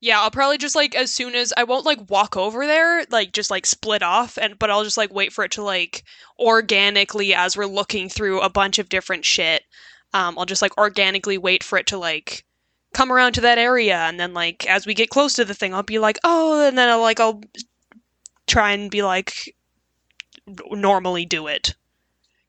[0.00, 3.32] Yeah, I'll probably just like as soon as I won't like walk over there, like
[3.32, 6.04] just like split off and but I'll just like wait for it to like
[6.38, 9.62] organically as we're looking through a bunch of different shit.
[10.12, 12.44] Um I'll just like organically wait for it to like
[12.92, 15.72] come around to that area and then like as we get close to the thing
[15.72, 17.40] I'll be like, "Oh," and then I'll like I'll
[18.46, 19.54] try and be like
[20.70, 21.74] normally do it.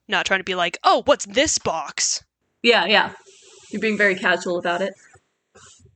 [0.07, 2.23] Not trying to be like, "Oh, what's this box?"
[2.61, 3.13] Yeah, yeah.
[3.71, 4.93] You're being very casual about it.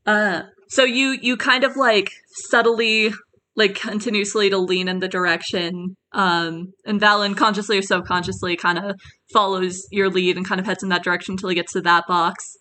[0.06, 3.12] Uh so you you kind of like subtly
[3.56, 8.96] like continuously to lean in the direction um and Valen consciously or subconsciously kind of
[9.34, 12.06] follows your lead and kind of heads in that direction until he gets to that
[12.08, 12.56] box.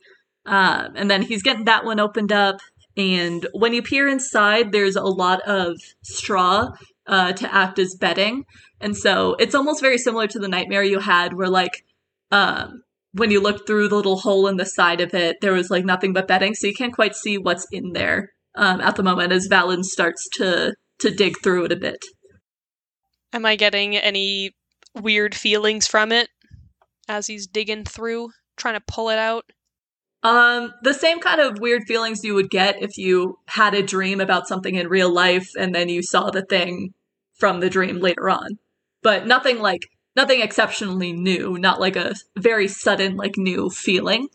[0.46, 2.56] Um and then he's getting that one opened up
[2.96, 6.68] and when you peer inside there's a lot of straw
[7.06, 8.44] uh to act as bedding.
[8.80, 11.84] And so it's almost very similar to the nightmare you had where like
[12.30, 15.70] um when you looked through the little hole in the side of it, there was
[15.70, 18.32] like nothing but bedding, so you can't quite see what's in there.
[18.54, 22.04] um, at the moment as Valen starts to to dig through it a bit.
[23.32, 24.52] Am I getting any
[24.94, 26.28] weird feelings from it
[27.08, 29.44] as he's digging through, trying to pull it out?
[30.24, 34.20] Um, the same kind of weird feelings you would get if you had a dream
[34.20, 36.94] about something in real life and then you saw the thing
[37.34, 38.58] from the dream later on.
[39.02, 39.82] But nothing like
[40.16, 44.28] nothing exceptionally new, not like a very sudden like new feeling.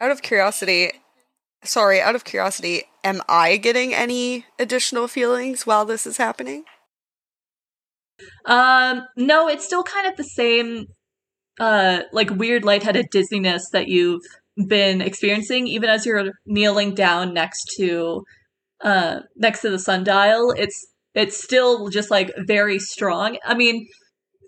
[0.00, 0.90] Out of curiosity,
[1.62, 6.64] sorry, out of curiosity, am I getting any additional feelings while this is happening?
[8.44, 10.86] Um, no, it's still kind of the same
[11.60, 14.22] uh like weird lightheaded dizziness that you've
[14.68, 18.24] been experiencing even as you're kneeling down next to
[18.82, 20.52] uh next to the sundial.
[20.56, 23.38] It's it's still just like very strong.
[23.44, 23.86] I mean,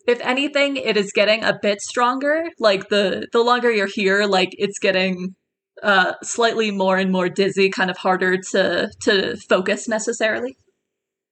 [0.07, 2.45] if anything, it is getting a bit stronger.
[2.59, 5.35] Like the the longer you're here, like it's getting
[5.83, 10.57] uh slightly more and more dizzy, kind of harder to to focus necessarily.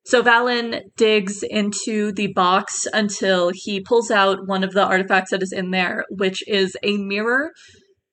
[0.04, 5.42] So Valen digs into the box until he pulls out one of the artifacts that
[5.42, 7.52] is in there, which is a mirror.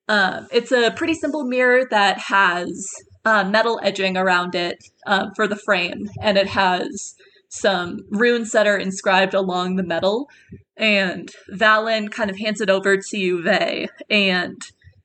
[0.08, 2.86] Uh, it's a pretty simple mirror that has
[3.24, 7.14] uh, metal edging around it um, for the frame, and it has
[7.48, 10.28] some runes that are inscribed along the metal.
[10.76, 14.56] And Valen kind of hands it over to Yuve, and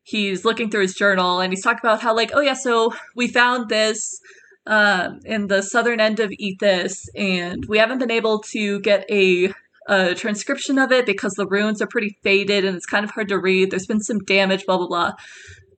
[0.04, 3.28] he's looking through his journal, and he's talking about how, like, oh yeah, so we
[3.28, 4.20] found this
[4.68, 9.52] um, in the southern end of Ethis, and we haven't been able to get a,
[9.88, 13.28] a, transcription of it because the runes are pretty faded and it's kind of hard
[13.30, 13.70] to read.
[13.70, 15.12] There's been some damage, blah blah blah.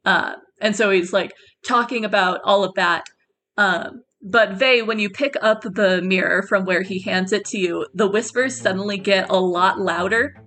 [0.06, 1.34] Uh, and so he's like
[1.68, 3.09] talking about all of that.
[3.57, 7.59] Um, but Vey, when you pick up the mirror from where he hands it to
[7.59, 10.41] you, the whispers suddenly get a lot louder.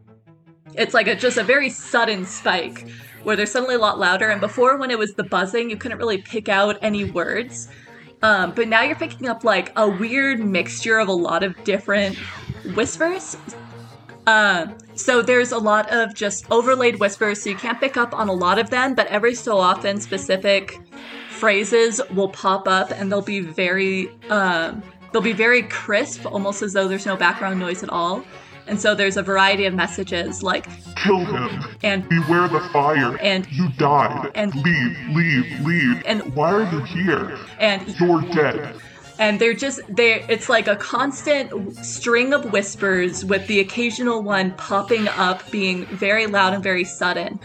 [0.74, 2.88] It's like a, just a very sudden spike
[3.22, 4.28] where they're suddenly a lot louder.
[4.30, 7.68] And before, when it was the buzzing, you couldn't really pick out any words.
[8.22, 12.16] Um, but now you're picking up like a weird mixture of a lot of different
[12.74, 13.36] whispers.
[14.30, 18.28] Uh, so there's a lot of just overlaid whispers, so you can't pick up on
[18.28, 20.78] a lot of them, but every so often specific
[21.30, 26.74] phrases will pop up and they'll be very um, they'll be very crisp, almost as
[26.74, 28.22] though there's no background noise at all.
[28.68, 31.64] And so there's a variety of messages like Kill him.
[31.82, 33.18] And beware the fire.
[33.20, 34.30] And you died.
[34.36, 36.02] And leave, leave, leave.
[36.06, 37.36] And why are you here?
[37.58, 38.76] And you're dead.
[39.20, 44.52] And they're just they it's like a constant string of whispers with the occasional one
[44.54, 47.38] popping up being very loud and very sudden.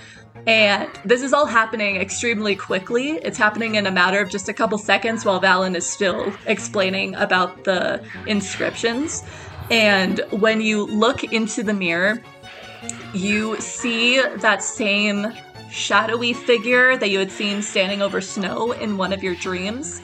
[0.48, 3.14] And this is all happening extremely quickly.
[3.24, 7.16] It's happening in a matter of just a couple seconds while Valen is still explaining
[7.16, 9.24] about the inscriptions.
[9.70, 12.22] And when you look into the mirror,
[13.14, 15.34] you see that same
[15.72, 20.00] shadowy figure that you had seen standing over snow in one of your dreams.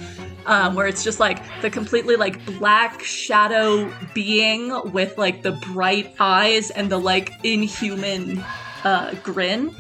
[0.46, 6.16] Um, where it's just like the completely like black shadow being with like the bright
[6.20, 8.44] eyes and the like inhuman
[8.84, 9.76] uh, grin.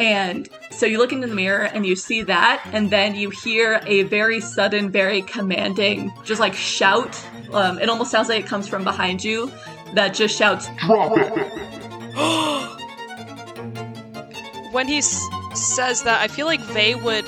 [0.00, 3.80] And so you look into the mirror and you see that, and then you hear
[3.86, 7.20] a very sudden, very commanding, just like shout.
[7.52, 9.52] Um, it almost sounds like it comes from behind you
[9.94, 11.32] that just shouts, Drop it!
[14.72, 15.22] when he s-
[15.54, 17.26] says that, I feel like Vey would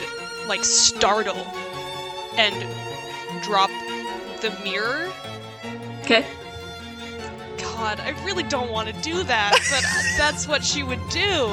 [0.48, 1.46] like startle
[2.36, 3.70] and drop
[4.40, 5.10] the mirror.
[6.00, 6.26] Okay.
[7.58, 9.84] God, I really don't want to do that, but
[10.18, 11.52] that's what she would do.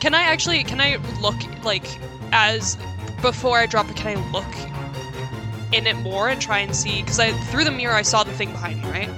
[0.00, 0.64] Can I actually?
[0.64, 1.84] Can I look like
[2.32, 2.76] as
[3.20, 3.96] before I drop it?
[3.96, 4.46] Can I look
[5.72, 7.02] in it more and try and see?
[7.02, 9.08] Because I through the mirror I saw the thing behind me, right?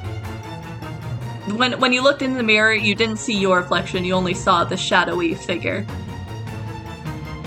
[1.56, 4.04] When when you looked in the mirror, you didn't see your reflection.
[4.04, 5.86] You only saw the shadowy figure.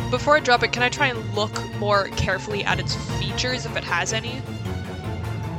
[0.10, 3.76] Before I drop it, can I try and look more carefully at its features if
[3.76, 4.41] it has any?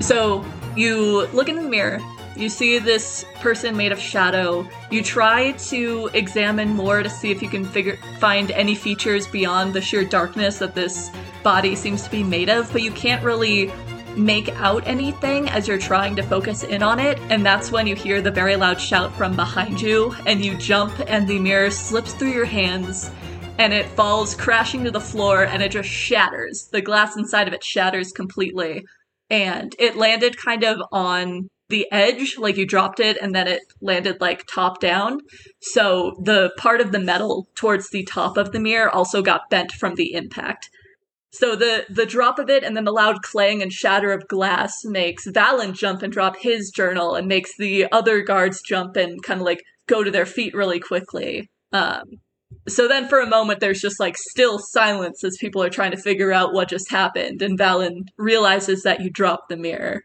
[0.00, 0.44] So
[0.76, 2.00] you look in the mirror.
[2.36, 4.68] You see this person made of shadow.
[4.90, 9.72] You try to examine more to see if you can figure find any features beyond
[9.72, 11.10] the sheer darkness that this
[11.42, 13.72] body seems to be made of, but you can't really
[14.16, 17.94] make out anything as you're trying to focus in on it, and that's when you
[17.94, 22.12] hear the very loud shout from behind you, and you jump and the mirror slips
[22.14, 23.10] through your hands
[23.58, 26.68] and it falls crashing to the floor and it just shatters.
[26.72, 28.84] The glass inside of it shatters completely.
[29.30, 33.62] And it landed kind of on the edge, like you dropped it and then it
[33.80, 35.20] landed like top down.
[35.60, 39.72] So the part of the metal towards the top of the mirror also got bent
[39.72, 40.70] from the impact.
[41.32, 44.84] So the the drop of it and then the loud clang and shatter of glass
[44.84, 49.40] makes Valen jump and drop his journal and makes the other guards jump and kind
[49.40, 51.50] of like go to their feet really quickly.
[51.72, 52.20] Um,
[52.68, 55.96] so then for a moment there's just like still silence as people are trying to
[55.96, 60.04] figure out what just happened and Valen realizes that you dropped the mirror.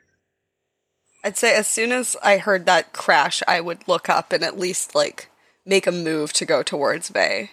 [1.23, 4.57] I'd say as soon as I heard that crash, I would look up and at
[4.57, 5.29] least like
[5.65, 7.51] make a move to go towards Vey.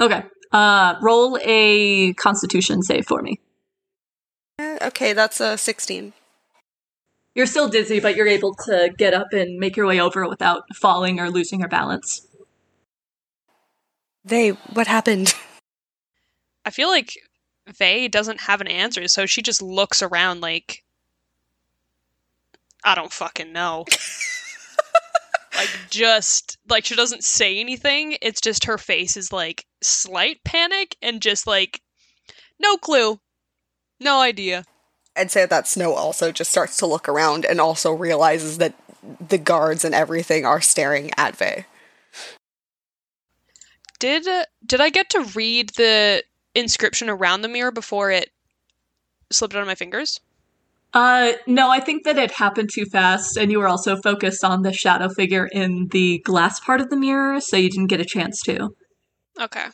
[0.00, 0.22] Okay.
[0.52, 3.40] Uh roll a constitution save for me.
[4.58, 6.12] Eh, Okay, that's a 16.
[7.34, 10.64] You're still dizzy, but you're able to get up and make your way over without
[10.74, 12.26] falling or losing your balance.
[14.24, 15.34] Vay, what happened?
[16.64, 17.14] I feel like
[17.78, 20.82] Vay doesn't have an answer, so she just looks around like
[22.84, 23.84] I don't fucking know.
[25.56, 28.16] like just like she doesn't say anything.
[28.22, 31.80] It's just her face is like slight panic and just like
[32.58, 33.20] no clue.
[34.00, 34.64] No idea.
[35.16, 38.74] I'd say that Snow also just starts to look around and also realizes that
[39.28, 41.66] the guards and everything are staring at Vay.
[44.00, 44.26] Did
[44.66, 46.24] did I get to read the
[46.54, 48.30] inscription around the mirror before it
[49.30, 50.18] slipped out of my fingers?
[50.92, 54.62] Uh, no, I think that it happened too fast, and you were also focused on
[54.62, 58.04] the shadow figure in the glass part of the mirror, so you didn't get a
[58.04, 58.70] chance to.
[59.40, 59.66] Okay.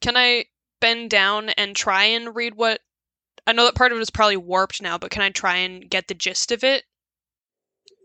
[0.00, 0.44] Can I
[0.80, 2.80] bend down and try and read what
[3.46, 5.88] I know that part of it is probably warped now, but can I try and
[5.90, 6.84] get the gist of it?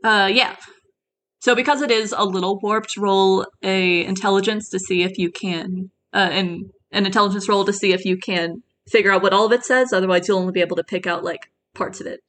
[0.04, 0.56] Uh, yeah.
[1.46, 5.92] So because it is a little warped, roll a intelligence to see if you can,
[6.12, 9.52] uh, an an intelligence roll to see if you can figure out what all of
[9.52, 9.94] it says.
[9.94, 12.22] Otherwise, you'll only be able to pick out like parts of it.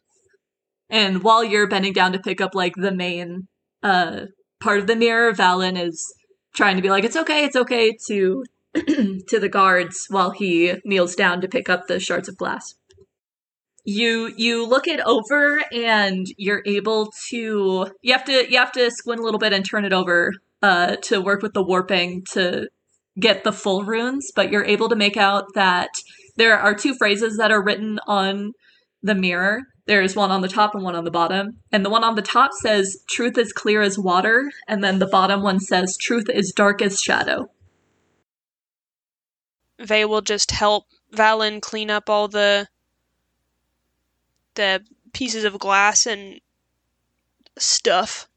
[0.90, 3.48] And while you're bending down to pick up like the main
[3.82, 4.26] uh
[4.60, 6.12] part of the mirror, Valen is
[6.54, 8.44] trying to be like, "It's okay, it's okay," to
[8.74, 12.74] to the guards while he kneels down to pick up the shards of glass
[13.86, 18.90] you you look it over and you're able to you have to you have to
[18.90, 20.32] squint a little bit and turn it over
[20.62, 22.68] uh to work with the warping to
[23.18, 25.90] get the full runes but you're able to make out that
[26.36, 28.52] there are two phrases that are written on
[29.02, 29.62] the mirror.
[29.86, 31.58] There's one on the top and one on the bottom.
[31.72, 34.50] And the one on the top says truth is clear as water.
[34.68, 37.50] And then the bottom one says truth is dark as shadow.
[39.80, 42.68] Vay will just help Valen clean up all the
[44.56, 44.82] the
[45.12, 46.40] pieces of glass and
[47.58, 48.28] stuff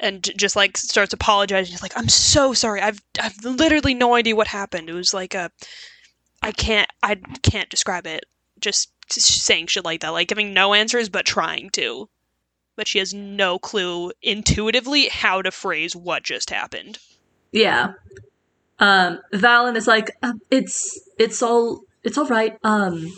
[0.00, 1.70] and just like starts apologizing.
[1.70, 2.80] He's like i'm so sorry.
[2.80, 4.88] I've i've literally no idea what happened.
[4.88, 5.50] It was like a
[6.42, 8.24] i can't i can't describe it.
[8.58, 12.08] Just saying shit like that like giving no answers but trying to.
[12.76, 16.98] But she has no clue intuitively how to phrase what just happened.
[17.52, 17.92] Yeah.
[18.78, 22.56] Um, Valen is like, um, it's it's all it's all right.
[22.64, 23.12] Um,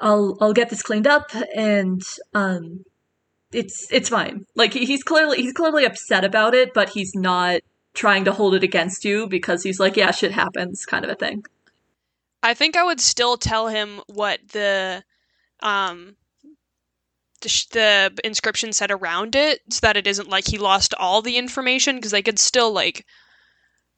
[0.00, 2.02] I'll I'll get this cleaned up, and
[2.34, 2.84] um,
[3.52, 4.44] it's it's fine.
[4.54, 7.60] Like he, he's clearly he's clearly upset about it, but he's not
[7.94, 11.14] trying to hold it against you because he's like, yeah, shit happens, kind of a
[11.14, 11.42] thing.
[12.42, 15.02] I think I would still tell him what the
[15.60, 16.16] um
[17.42, 21.36] the, the inscription said around it so that it isn't like he lost all the
[21.36, 23.04] information because they could still like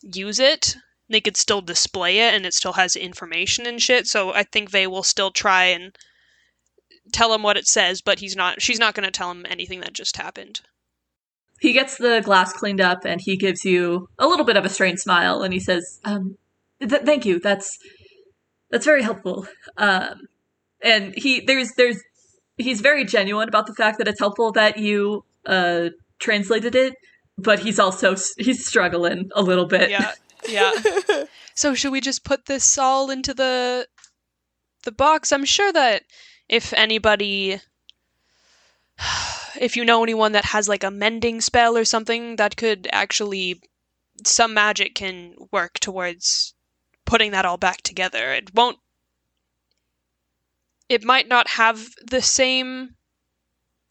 [0.02, 0.76] use it
[1.08, 4.70] they could still display it and it still has information and shit so i think
[4.70, 5.96] they will still try and
[7.12, 9.80] tell him what it says but he's not she's not going to tell him anything
[9.80, 10.60] that just happened
[11.60, 14.68] He gets the glass cleaned up, and he gives you a little bit of a
[14.68, 16.38] strained smile, and he says, um,
[16.78, 17.40] th- "Thank you.
[17.40, 17.76] That's
[18.70, 19.44] that's very helpful."
[19.76, 20.28] Um,
[20.80, 22.00] and he there's there's
[22.58, 25.88] he's very genuine about the fact that it's helpful that you uh
[26.20, 26.94] translated it,
[27.36, 29.90] but he's also he's struggling a little bit.
[29.90, 30.12] yeah
[30.48, 30.72] yeah.
[31.58, 33.88] So should we just put this all into the
[34.84, 35.32] the box?
[35.32, 36.04] I'm sure that
[36.48, 37.60] if anybody
[39.60, 43.60] if you know anyone that has like a mending spell or something that could actually
[44.24, 46.54] some magic can work towards
[47.04, 48.32] putting that all back together.
[48.32, 48.78] It won't
[50.88, 52.94] it might not have the same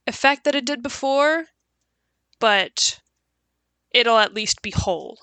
[0.07, 1.47] effect that it did before
[2.39, 3.01] but
[3.91, 5.19] it'll at least be whole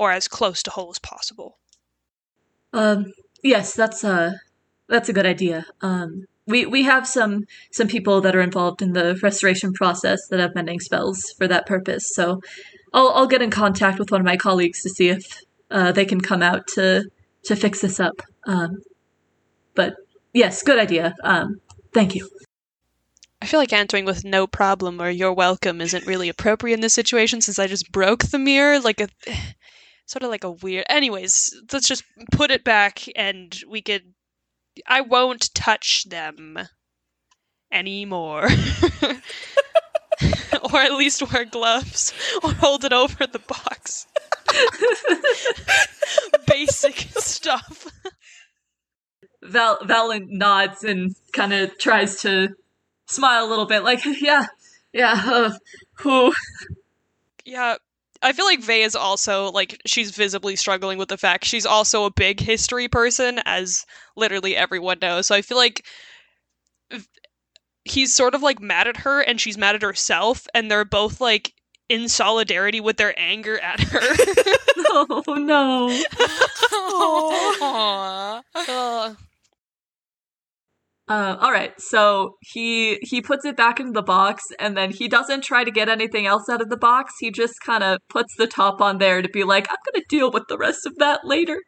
[0.00, 1.58] or as close to whole as possible
[2.72, 4.40] Um, yes, that's a
[4.88, 5.66] that's a good idea.
[5.82, 10.40] Um, we we have some some people that are involved in the restoration process that
[10.40, 12.14] have mending spells for that purpose.
[12.14, 12.40] So,
[12.92, 15.24] I'll I'll get in contact with one of my colleagues to see if
[15.70, 17.04] uh, they can come out to
[17.44, 18.22] to fix this up.
[18.46, 18.82] Um,
[19.74, 19.96] but
[20.32, 21.14] yes, good idea.
[21.22, 21.60] Um,
[21.92, 22.28] thank you.
[23.42, 26.92] I feel like answering with no problem or you're welcome isn't really appropriate in this
[26.92, 29.08] situation since I just broke the mirror like a
[30.10, 34.14] sort of like a weird anyways let's just put it back and we could
[34.86, 36.58] I won't touch them
[37.72, 38.44] anymore
[40.62, 44.06] or at least wear gloves or hold it over the box
[46.46, 47.86] basic stuff.
[49.42, 52.54] Val Valen nods and kind of tries to
[53.06, 54.46] smile a little bit, like, yeah,
[54.92, 55.52] yeah, uh,
[55.94, 56.32] who?
[57.44, 57.76] Yeah,
[58.22, 62.04] I feel like Vey is also like she's visibly struggling with the fact she's also
[62.04, 63.84] a big history person, as
[64.16, 65.26] literally everyone knows.
[65.26, 65.84] So I feel like
[67.84, 71.20] he's sort of like mad at her, and she's mad at herself, and they're both
[71.20, 71.54] like
[71.88, 74.00] in solidarity with their anger at her.
[74.92, 75.88] Oh no.
[77.62, 78.42] Aww.
[78.54, 79.16] Ugh.
[81.10, 85.08] Uh, all right, so he he puts it back into the box, and then he
[85.08, 87.14] doesn't try to get anything else out of the box.
[87.18, 90.30] He just kind of puts the top on there to be like, I'm gonna deal
[90.30, 91.58] with the rest of that later.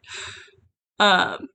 [0.97, 1.47] Um,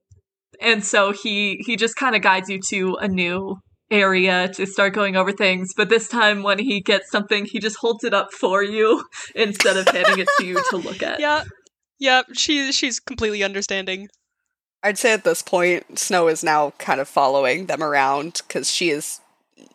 [0.60, 3.56] and so he he just kind of guides you to a new
[3.90, 5.72] area to start going over things.
[5.74, 9.02] But this time, when he gets something, he just holds it up for you
[9.34, 11.20] instead of handing it to you to look at.
[11.20, 11.44] yeah,
[11.98, 14.08] yeah, she she's completely understanding.
[14.82, 18.90] I'd say at this point, Snow is now kind of following them around because she
[18.90, 19.20] is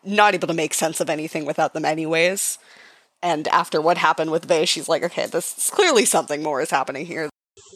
[0.02, 2.58] not able to make sense of anything without them, anyways.
[3.22, 6.70] And after what happened with Vay, she's like, okay, this is clearly something more is
[6.70, 7.30] happening here.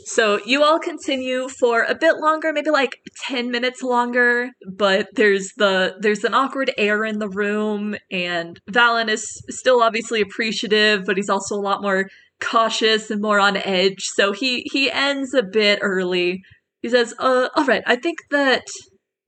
[0.05, 5.53] So you all continue for a bit longer, maybe like 10 minutes longer, but there's
[5.57, 11.17] the there's an awkward air in the room and Valen is still obviously appreciative, but
[11.17, 12.09] he's also a lot more
[12.41, 14.05] cautious and more on edge.
[14.05, 16.43] So he he ends a bit early.
[16.83, 18.67] He says, "Uh all right, I think that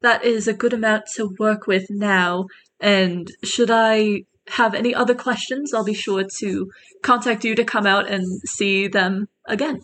[0.03, 2.47] that is a good amount to work with now,
[2.81, 6.71] and should I have any other questions, I'll be sure to
[7.03, 9.81] contact you to come out and see them again."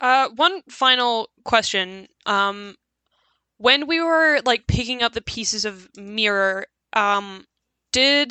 [0.00, 2.08] Uh, one final question.
[2.26, 2.76] Um,
[3.58, 7.46] when we were like picking up the pieces of mirror, um,
[7.92, 8.28] did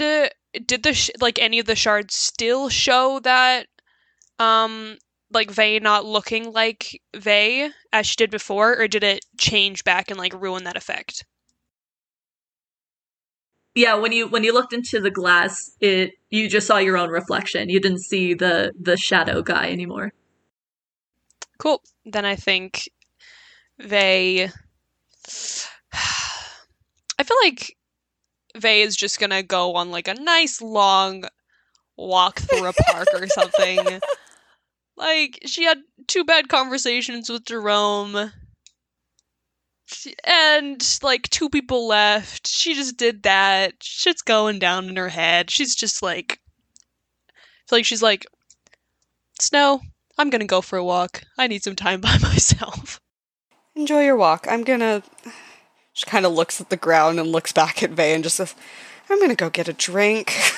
[0.66, 3.68] did the sh- like any of the shards still show that,
[4.40, 4.98] um,
[5.34, 10.10] like Vey not looking like Vey as she did before, or did it change back
[10.10, 11.26] and like ruin that effect?
[13.76, 17.10] Yeah, when you when you looked into the glass, it you just saw your own
[17.10, 17.70] reflection.
[17.70, 20.14] You didn't see the the shadow guy anymore.
[21.58, 21.82] Cool.
[22.06, 22.90] Then I think
[23.78, 24.50] they.
[27.20, 27.76] I feel like
[28.58, 31.26] Vey is just gonna go on like a nice long
[31.98, 34.00] walk through a park or something.
[34.96, 38.32] Like she had two bad conversations with Jerome.
[40.24, 42.48] And like two people left.
[42.48, 43.76] She just did that.
[43.82, 45.52] Shit's going down in her head.
[45.52, 46.40] She's just like
[47.72, 48.26] like she's like
[49.40, 49.82] Snow,
[50.18, 51.24] I'm gonna go for a walk.
[51.38, 53.00] I need some time by myself.
[53.76, 54.48] Enjoy your walk.
[54.50, 55.04] I'm gonna.
[55.94, 58.56] She kind of looks at the ground and looks back at Vey and just says,
[59.10, 60.34] I'm gonna go get a drink.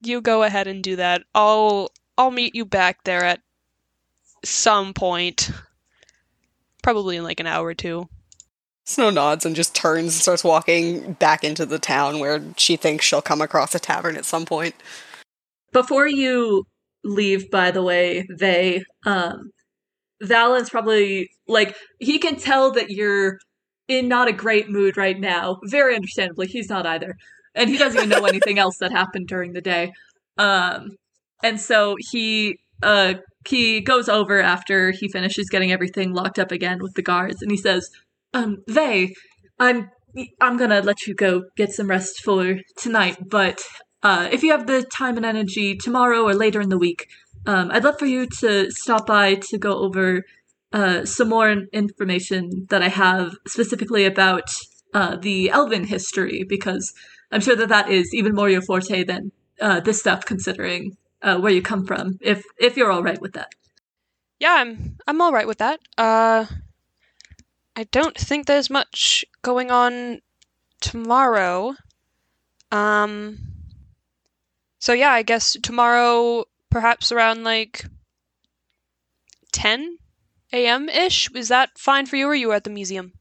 [0.00, 1.24] You go ahead and do that.
[1.34, 3.40] I'll I'll meet you back there at
[4.44, 5.50] some point.
[6.82, 8.08] Probably in like an hour or two.
[8.84, 13.04] Snow nods and just turns and starts walking back into the town where she thinks
[13.04, 14.74] she'll come across a tavern at some point.
[15.72, 16.64] Before you
[17.04, 19.50] leave, by the way, they um
[20.22, 23.38] Valen's probably like he can tell that you're
[23.88, 25.58] in not a great mood right now.
[25.64, 27.16] Very understandably, he's not either.
[27.54, 29.92] And he doesn't even know anything else that happened during the day.
[30.38, 30.96] Um
[31.42, 33.14] and so he uh
[33.48, 37.50] he goes over after he finishes getting everything locked up again with the guards and
[37.50, 37.90] he says,
[38.34, 39.14] um, Vey,
[39.58, 39.90] I'm
[40.40, 43.62] I'm gonna let you go get some rest for tonight, but
[44.02, 47.08] uh, if you have the time and energy tomorrow or later in the week,
[47.46, 50.22] um, I'd love for you to stop by to go over
[50.72, 54.48] uh, some more information that I have specifically about
[54.94, 56.92] uh, the Elven history, because
[57.32, 61.38] I'm sure that that is even more your forte than uh, this stuff, considering uh,
[61.38, 62.18] where you come from.
[62.20, 63.52] If if you're all right with that.
[64.38, 65.80] Yeah, I'm I'm all right with that.
[65.96, 66.46] Uh
[67.76, 70.20] I don't think there's much going on
[70.80, 71.74] tomorrow.
[72.70, 73.38] Um
[74.78, 77.84] So yeah, I guess tomorrow perhaps around like
[79.52, 79.98] 10
[80.52, 80.88] a.m.
[80.88, 81.30] ish.
[81.34, 83.12] Is that fine for you or you are at the museum?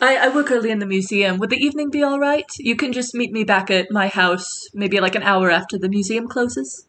[0.00, 1.38] I, I work early in the museum.
[1.38, 2.46] Would the evening be all right?
[2.58, 5.90] You can just meet me back at my house, maybe like an hour after the
[5.90, 6.86] museum closes.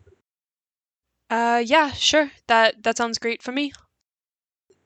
[1.31, 2.29] Uh yeah, sure.
[2.47, 3.71] That that sounds great for me.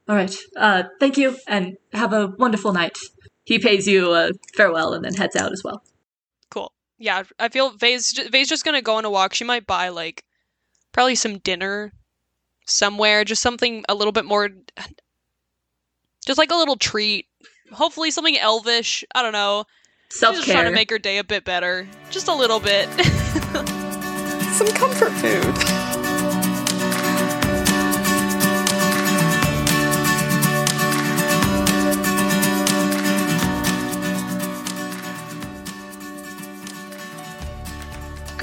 [0.08, 0.34] All right.
[0.56, 2.96] Uh, thank you, and have a wonderful night.
[3.44, 5.84] He pays you a farewell and then heads out as well.
[6.52, 6.72] Cool.
[7.00, 9.34] Yeah, I feel Vay's Vay's just gonna go on a walk.
[9.34, 10.24] She might buy like
[10.92, 11.92] probably some dinner
[12.68, 14.50] somewhere, just something a little bit more,
[16.26, 17.26] just like a little treat.
[17.72, 19.04] Hopefully something elvish.
[19.16, 19.66] I don't know.
[20.10, 22.88] Self She's just trying to make her day a bit better, just a little bit.
[24.54, 25.85] Some comfort food.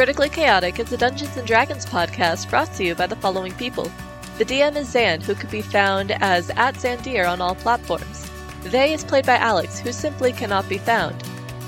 [0.02, 3.88] Critically Chaotic is a Dungeons and Dragons podcast brought to you by the following people.
[4.36, 8.28] The DM is Zan, who can be found as at Zandir on all platforms.
[8.62, 11.22] Vey is played by Alex, who simply cannot be found.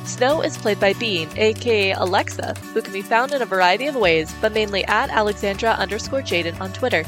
[0.05, 3.95] Snow is played by Bean, aka Alexa, who can be found in a variety of
[3.95, 7.05] ways, but mainly at Alexandra underscore Jaden on Twitter.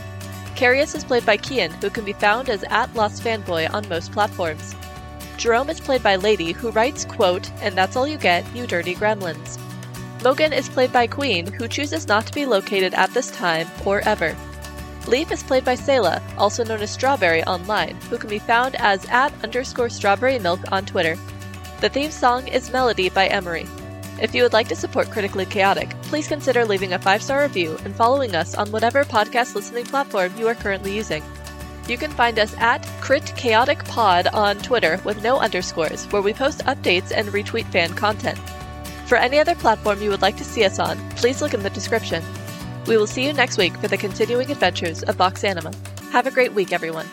[0.55, 4.13] Carius is played by Kian, who can be found as at Lost Fanboy on most
[4.13, 4.77] platforms.
[5.39, 8.95] Jerome is played by Lady, who writes, quote, and that's all you get, you dirty
[8.95, 9.59] gremlins.
[10.27, 14.01] Mogan is played by Queen, who chooses not to be located at this time or
[14.01, 14.35] ever.
[15.07, 19.07] Leaf is played by Selah, also known as Strawberry online, who can be found as
[19.09, 21.17] at underscore strawberry milk on Twitter.
[21.81, 23.69] The theme song is Melody by Emery.
[24.21, 27.79] If you would like to support Critically Chaotic, please consider leaving a five star review
[27.85, 31.23] and following us on whatever podcast listening platform you are currently using.
[31.87, 36.33] You can find us at Crit Chaotic Pod on Twitter with no underscores, where we
[36.33, 38.41] post updates and retweet fan content.
[39.07, 41.71] For any other platform you would like to see us on, please look in the
[41.71, 42.25] description.
[42.87, 45.73] We will see you next week for the continuing adventures of Vox Anima.
[46.11, 47.07] Have a great week, everyone.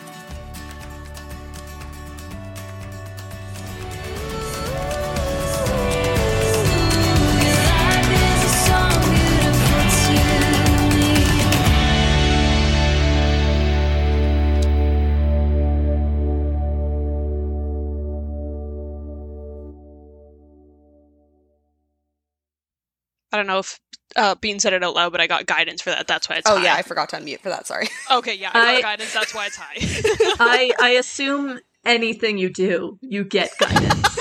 [23.34, 23.80] I don't know if
[24.14, 26.06] uh, Bean said it out loud, but I got guidance for that.
[26.06, 26.64] That's why it's Oh high.
[26.66, 27.66] yeah, I forgot to unmute for that.
[27.66, 27.88] Sorry.
[28.12, 29.12] Okay, yeah, I got I- guidance.
[29.12, 29.74] That's why it's high.
[30.38, 34.18] I I assume anything you do, you get guidance.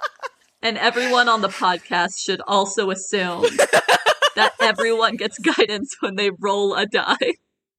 [0.62, 3.42] and everyone on the podcast should also assume
[4.36, 7.34] that everyone gets guidance when they roll a die.